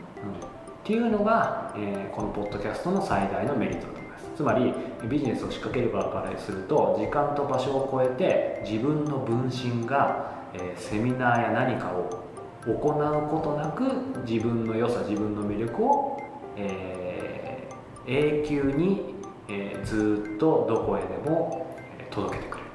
[0.84, 3.99] ていうのが、えーこのポッドキャストの最大のメリットだと思います
[4.40, 4.74] つまり
[5.10, 12.24] ビジネスを仕掛ける側からすると時間と場所を超えて自分の分身が、えーセミナーや何かを
[12.66, 13.84] 行うことなく
[14.26, 16.22] 自分の良さ自分の魅力を、
[16.56, 19.14] えー永久に、
[19.50, 22.70] えーずっとどこへでもえー届けてくれる。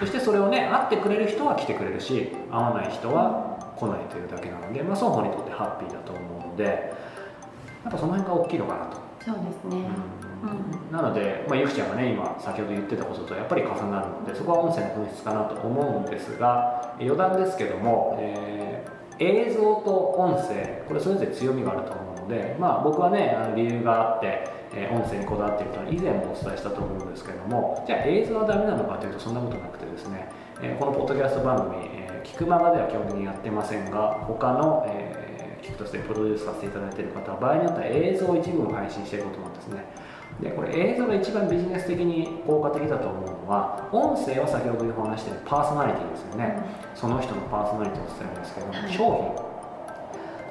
[0.00, 6.64] そしてそれをね会ってくれる人は来てくれるし会わない人は来ないというだけなので、まあ、双方にとってハッピーだと思うので
[7.84, 9.04] やっぱその辺が大きいのかなと。
[9.24, 9.86] そうですね
[10.90, 30.28] なので、まあ、ゆきちゃんがね今先ほど言ってたこととやっぱり重なるのでそこは音声の本質かなと思うんですが余談ですけども、えー映像と音声これそれぞれ強みがあると思うので、まあ、僕はねあの理由があって、えー音声にこだわっているとは以前もお伝えしたと思うんですけどもじゃあ映像はダメなのかというとそんなことなくてですね、
[30.60, 35.24] えーこのポッドキャスト番組「えー聞くまま」では基本的にやってませんが他の、えー
[35.64, 39.82] 聞くとしてプロデュースさせていただいている方は場合によっては映像一部を配信していることなんですね。
[40.40, 46.58] でこれ映像が一番ビジネス的に効果的だと思うのは音声は先ほどお話しているパーソナリティですよね、
[46.94, 48.98] その人のパーソナリティを伝えるんですけども、はい商
[49.38, 49.54] 品。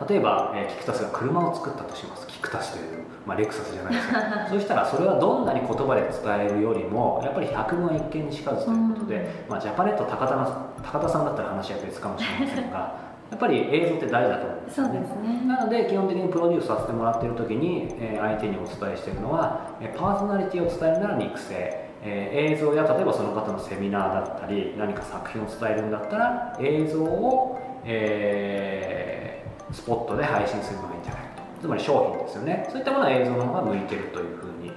[0.10, 2.28] 例えば、えーキクタスが車を作ったとします。
[2.28, 10.46] キクタスという、まあ、レクサスじゃないですか そうしたらそれはどんなに言葉で伝えるよりもやっぱり百聞は一見にしかずということで、まあ、ジャパネット高田の
[10.84, 12.96] 高田さんだったら話は別かもしれませんが
[13.34, 15.42] やっぱり映像って大事だと思うんですそうですね。
[15.48, 21.56] なので基本的にプロデュースさせてもらっている時に、えー相手にお伝えしているのはえーパーソナリティを伝えるなら肉声、
[22.04, 31.62] えー映像や例えばその方のセミナーだったり何か作品を伝えるんだったら映像を、えースポットで配信するのがいいんじゃないかと。
[31.62, 32.68] つまり商品ですよね。
[32.70, 34.72] そういったものは映像の方が向いてるというふうに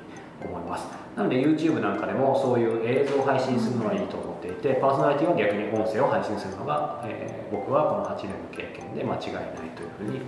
[0.47, 0.87] 思います。
[1.17, 9.45] なので YouTube なんかでもそういう映像を配信するのはいいと思っていてパーソナリティは逆に音声を配信するのが、えー僕はこの8年の経験で間違いない
[9.77, 10.21] というふうに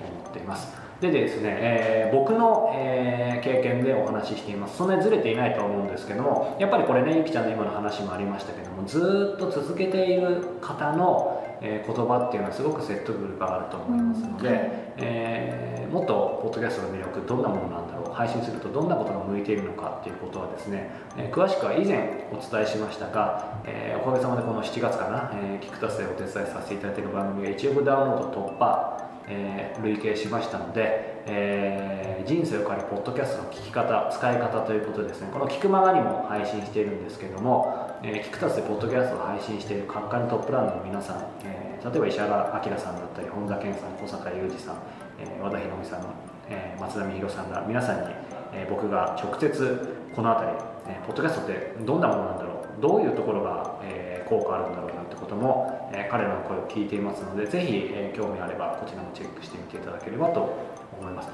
[0.00, 0.72] 思っています。
[1.00, 4.76] でですね、えー僕の、えー経験でお話ししています。
[4.76, 14.54] そんなにずれていないとは思うんですけどもやっぱりこれねゆきちゃんの今の話もありましたけどもずっと続けている方の、えー言葉っていうのはすごく説得力があると思いますので、うん。
[14.54, 44.76] はいえーもっとポッドキャストの魅力どんなものなんだろう配信するとどんなことが向いているのかっていうことはですね、えー詳しくは以前お伝えしましたが、えーおかげさまでこの7月かな、えー、キクタスでお手伝いさせていただいている番組が1億ダウンロード突破、えー累計しましたので、えー人生を変えるポッドキャストの聞き方使い方ということでですねこの「聞くまま」にも配信しているんですけども、えー、キクタスでポッドキャストを配信している各界のトップランナーの皆さん、えー例えば石原明さんだったり本田健さん小坂雄二さん、
[45.18, 46.04] えー和田博美さん、
[46.48, 48.14] えー松田美弘さんら皆さんに、
[48.54, 60.56] えー僕が直接この辺り、えーポッドキャストってどんなものなんだろうどういうところが、えー効果あるんだろうなんてことも、えー彼らの声を聞いていますのでぜひ、えー興味あればこちらもチェックしてみていただければと
[61.00, 61.28] 思います。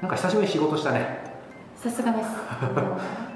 [0.00, 1.20] なんか久しぶりに仕事したね、
[1.76, 2.28] さすがです。
[2.28, 3.31] はい、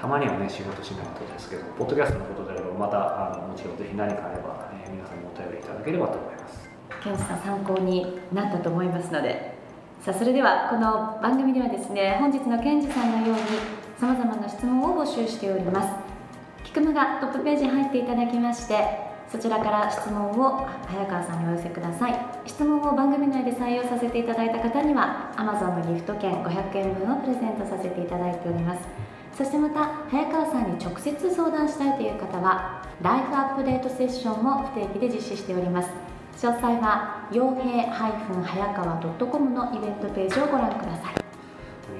[0.00, 6.70] たまにはね仕事しないことですけどポッドキャストのことであればまたあのもちろんぜひ何かあれば、え皆さんにお便りいただければと思います。
[7.04, 9.58] ケンさん参考になったと思いますので。
[10.00, 13.40] さあそれではこの番組ではですね本日のケンジさんのように
[13.98, 15.88] さまざまな質問を募集しております。
[16.64, 18.76] キクマがトップページに入っていただきまして
[19.28, 22.18] そちらから質問を早川さんにお寄せください。
[22.46, 29.10] 質問を番組内で採用させていただいた方には Amazon のギフト券500円分をプレゼントさせていただいております。
[29.40, 35.88] そしてまた早川さんに直接相談したいという方はライフアップデートセッションも不定期で実施しております。
[36.36, 38.12] 詳細は傭兵早
[38.74, 41.14] 川 .com のイベントページをご覧ください。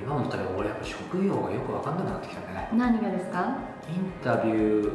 [0.04, 2.68] 今思ったけど俺やっぱ職業がよく分かんなくなってきたね。
[2.74, 3.56] 何がですか？
[3.88, 4.92] インタビュー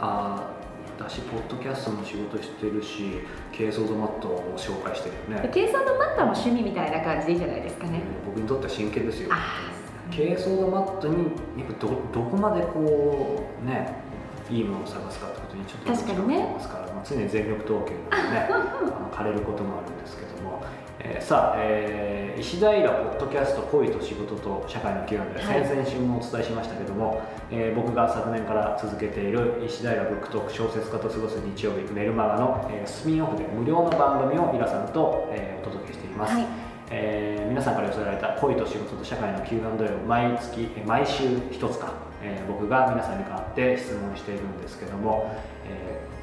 [0.00, 0.50] あ
[0.98, 3.20] だしポッドキャストの仕事してるし
[3.56, 5.48] 軽装ドマットを紹介してるよね。
[5.54, 8.02] 計算のマッターも趣味みたいな感じでいいじゃないですかね。
[8.26, 9.28] 僕にとっては真剣ですよ。
[9.30, 9.70] あ
[10.10, 11.24] 軽装ドマットに
[11.56, 14.02] やっぱどどこまでこうね
[14.50, 20.62] いいものを探すかってことにちょっと確かにてますから、まあ、常に全力投球なのでね あの枯れることもあるんですけども、
[21.00, 25.64] えーさあ、えー石平ポッドキャスト恋と仕事と社会の Q&A、はい。
[25.64, 36.44] 先々週もお伝えしましたけども、えー僕が昨年から続けている石平ブックトーク小説家と過ごす日曜日メルマガの、えースピンオフで無料の番組を皆さんと、えーお届けしています、はい
[36.90, 39.60] えー皆さんから寄せられた恋と仕事と社会の Q&A
[39.94, 45.30] を毎月毎週一つか、えー僕が皆さんに代わって質問しているんですけども、
[45.68, 46.14] えー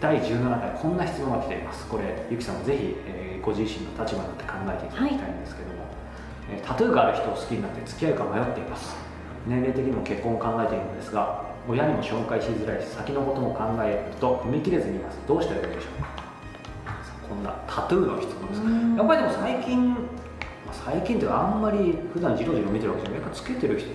[0.00, 1.86] 第17回こんな質問が来ています。
[1.86, 5.74] これゆきさんもぜひ、えご自身の立場になって考えていただきたいんですけども、
[6.52, 8.94] えタトゥーがある人を好きになって付き合うか迷っています。
[9.46, 15.18] 年齢的にも結婚を考えているのですが親にも紹介しづらいし先のことも考えると踏み切れずにいます。
[15.26, 16.13] どうしたらいいでしょうか？
[17.28, 18.60] こんなタトゥーの質問です。
[18.62, 18.96] うん。
[18.96, 19.96] やっぱりでも最近、ま
[20.70, 23.20] あ、最近ってあんまり普段じろじろ見てるわけじゃない。
[23.20, 23.88] やっぱつけてる人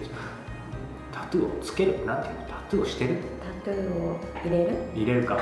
[1.12, 2.06] タトゥーをつける。
[2.06, 2.46] なんていうの？
[2.48, 3.18] タトゥーをしてる？
[3.64, 4.78] タトゥーを入れる？
[4.96, 5.38] 入れるか。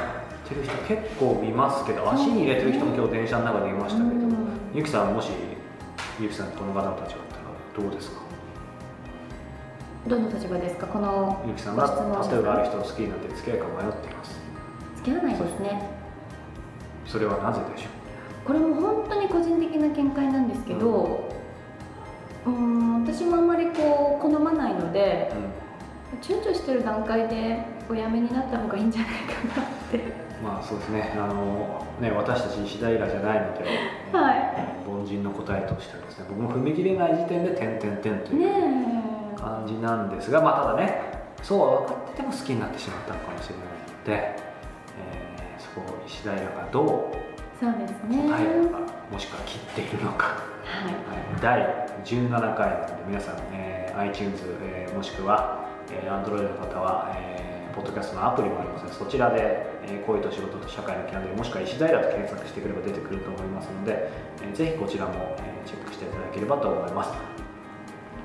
[0.46, 4.38] してる人結構見ますけど足に入れてる人も今日電車の中でいましたけど、うん。
[4.74, 5.30] ゆきさんもし
[6.22, 8.22] ゆきさんこの方たちだったらどうですか？
[10.08, 10.88] どの立場ですか？
[10.88, 14.40] このゆきさんがタトゥーがある人を好きになって付き合いか迷っています。
[14.96, 15.97] 付き合わないですね
[17.08, 17.90] それはなぜでしょ
[18.46, 21.30] これも本当に個人的な見解なんですけど
[22.46, 25.32] うーん私もあんまりこう好まないので
[26.14, 29.12] う、躊躇してる段階でお辞めになった方がいいんじゃない
[29.54, 30.28] かなって。
[30.44, 31.16] まあそうですね。
[31.18, 33.64] あのね私たち石平じゃないので、
[34.14, 41.02] は凡人の答えとしてはですね僕も踏み切れない時点で点々点といいうね感じなんですが、まあただね
[41.42, 44.47] そうは分かってても好きになってしまったのかもしれないので、えー
[46.06, 47.18] 石平がどう
[47.60, 48.80] 答えるのか、
[49.12, 50.26] もしくは切っているのか、
[50.64, 50.94] はい。
[50.94, 57.48] はい、第17回なので皆さん、えー iTunes、えーもしくは、えー Android の方は、えー
[57.78, 64.10] ポッドキャストのアプリもありますのでそちらで、えー恋と仕事と社会のキャンドルもしくは石平と検索してくれば出てくると思いますので、
[64.44, 67.12] えーぜひこちらも、えーチェックしていただければと思います。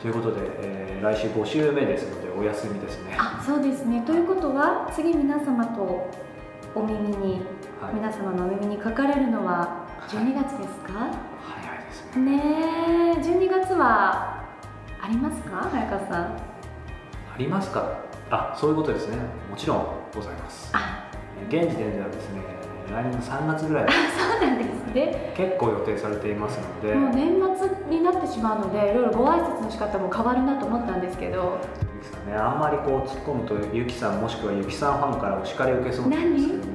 [0.01, 3.17] ということで、えー来週5週目ですのでお休みですね。
[3.19, 4.03] あそうですね。
[4.07, 6.11] ということは次皆様と
[6.75, 7.43] お耳に
[7.81, 11.11] はい、皆様のお耳にかかれるのは12月ですか、
[11.43, 12.37] 早いですね。
[12.37, 12.43] ね
[13.17, 14.45] え12月は
[15.01, 15.69] ありますか？
[15.71, 16.25] 早川さん。
[16.25, 16.39] あ
[17.37, 17.99] りますか？
[18.31, 19.17] あそういうことですね。
[19.51, 20.71] もちろんございます。
[20.73, 21.11] あ。
[21.49, 22.41] 現時点ではですね
[22.91, 23.89] 来年の3月ぐらい。
[23.91, 25.35] そうなんですね。
[25.37, 26.95] 結構予定されていますので。
[26.95, 31.59] もう年末になってしまうのでいろいろご挨拶の仕方も変わるなと思ったんですけど
[32.03, 32.35] ゆきさんね。
[32.35, 36.59] あんまりこう突っ込むとゆきさんもしくはゆきさんファンからお叱りを受けそうなんですけど。
[36.59, 36.69] もこ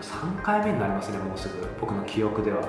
[0.00, 2.60] れ3回目になりますねもうすぐ僕の記憶では。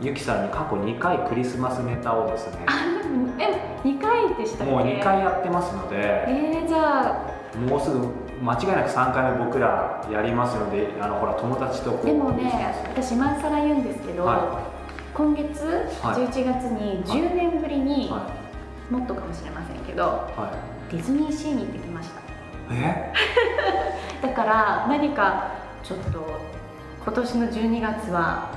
[0.00, 2.66] ゆきさんに過去2回クリスマスネタをですね。
[2.66, 4.72] あでもえ2回でしたっけ？
[4.72, 5.96] もう2回やってますので。
[6.28, 7.42] えー、じゃあ。
[7.68, 7.98] もうすぐ
[8.42, 12.50] 間違いなく3回目僕らやりますのであのほら友達とこうでもね
[12.88, 14.58] 私今更言うんですけど、は
[15.12, 15.62] 今月
[16.00, 16.26] はい。
[16.26, 18.26] 11月に10年ぶりに、は
[18.90, 20.06] もっとかもしれませんけどい
[20.40, 22.20] はいディズニーシーに行ってきました。
[22.72, 23.12] え？
[24.22, 25.48] だから何か
[25.82, 26.24] ちょっと
[27.04, 28.50] 今年の12月は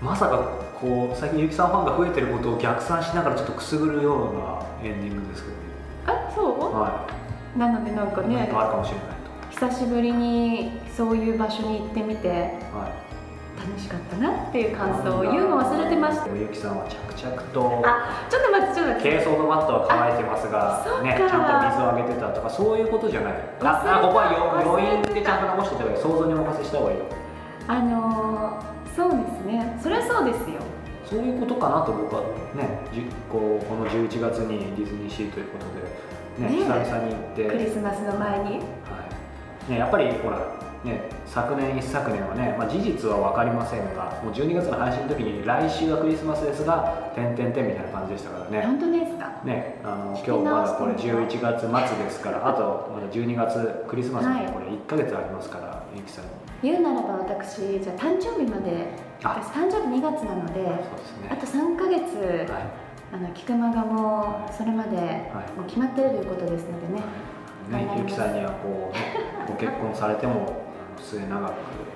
[0.00, 0.38] まさか
[0.80, 5.60] こう最近ゆきさんファンが増えてることを逆算しながらちょっとくすぐるようなエンディングですけどね。
[6.28, 6.74] あそう？
[6.74, 7.06] は
[7.56, 9.06] なのでなんかねかあるかもしれない
[9.50, 12.54] 久しぶりにそういう場所に行ってみて。
[12.72, 13.09] とはい
[13.60, 16.32] 楽しかったなっていう感想を言うの忘れてました。
[16.34, 19.20] ゆきさんは着々とあちょっと待ってちょっと待って。
[19.20, 23.34] 軽装のマットは乾いてますがね、ちゃんと水をあげてたとかそういうことじゃない。
[23.60, 24.32] ああここは
[24.64, 27.04] 余韻でちゃんと残してた方がいい想像にお任せした方がいいよ
[27.68, 29.78] あのー、そうですね。
[29.82, 30.56] それはそうですよ。
[31.04, 32.22] そういうことかなと僕は
[32.54, 38.44] ねじこうこの11月にディズニーシーということで、ねね久々に行って、クリスマスの前に。
[38.88, 39.04] は
[39.68, 39.70] い。
[39.70, 40.40] ね、やっぱりほら
[40.84, 48.62] ね、昨年一昨年はね、まあ、事実は分かりませんがもう12月の配信の時に来週はクリスマスですが点々点みたいな感じでしたからね。
[48.64, 49.28] 本当ですか？
[49.44, 54.52] ねあの今日まだこれ直して11月末ですからあとまだ12月クリスマスまではい。
[54.54, 56.24] これ1ヶ月ありますから、ゆきさん。
[56.62, 58.88] 言うならば私じゃあ誕生日まで
[59.22, 59.36] あ。
[59.36, 61.28] 私誕生日2月なのでそうですね。
[61.30, 62.62] あと3ヶ月、はい。
[63.12, 65.06] あの菊間がもうそれまではい。
[65.60, 67.04] もう決まってるということですのでね、
[67.84, 69.00] ね、ゆきさんにはこう、ね、
[69.46, 70.69] ご結婚されても
[71.02, 71.52] 末永く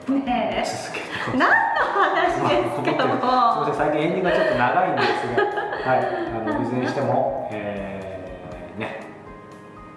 [0.06, 3.18] 続けてほしい何の話ですかもう。
[3.54, 5.44] すみません最近エンディングがちょっと長いんですが、
[5.84, 9.00] はい、あのいずれにしても、えーね、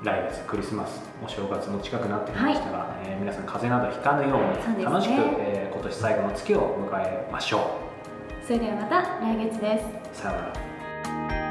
[0.03, 7.69] 来月クリスマスお正月も近くなってきましたが、えー皆さん風邪などひかぬように楽しく、えー今年最後の月を迎えましょ
[8.45, 9.85] それではまた来月です。
[9.85, 11.46] うさようなら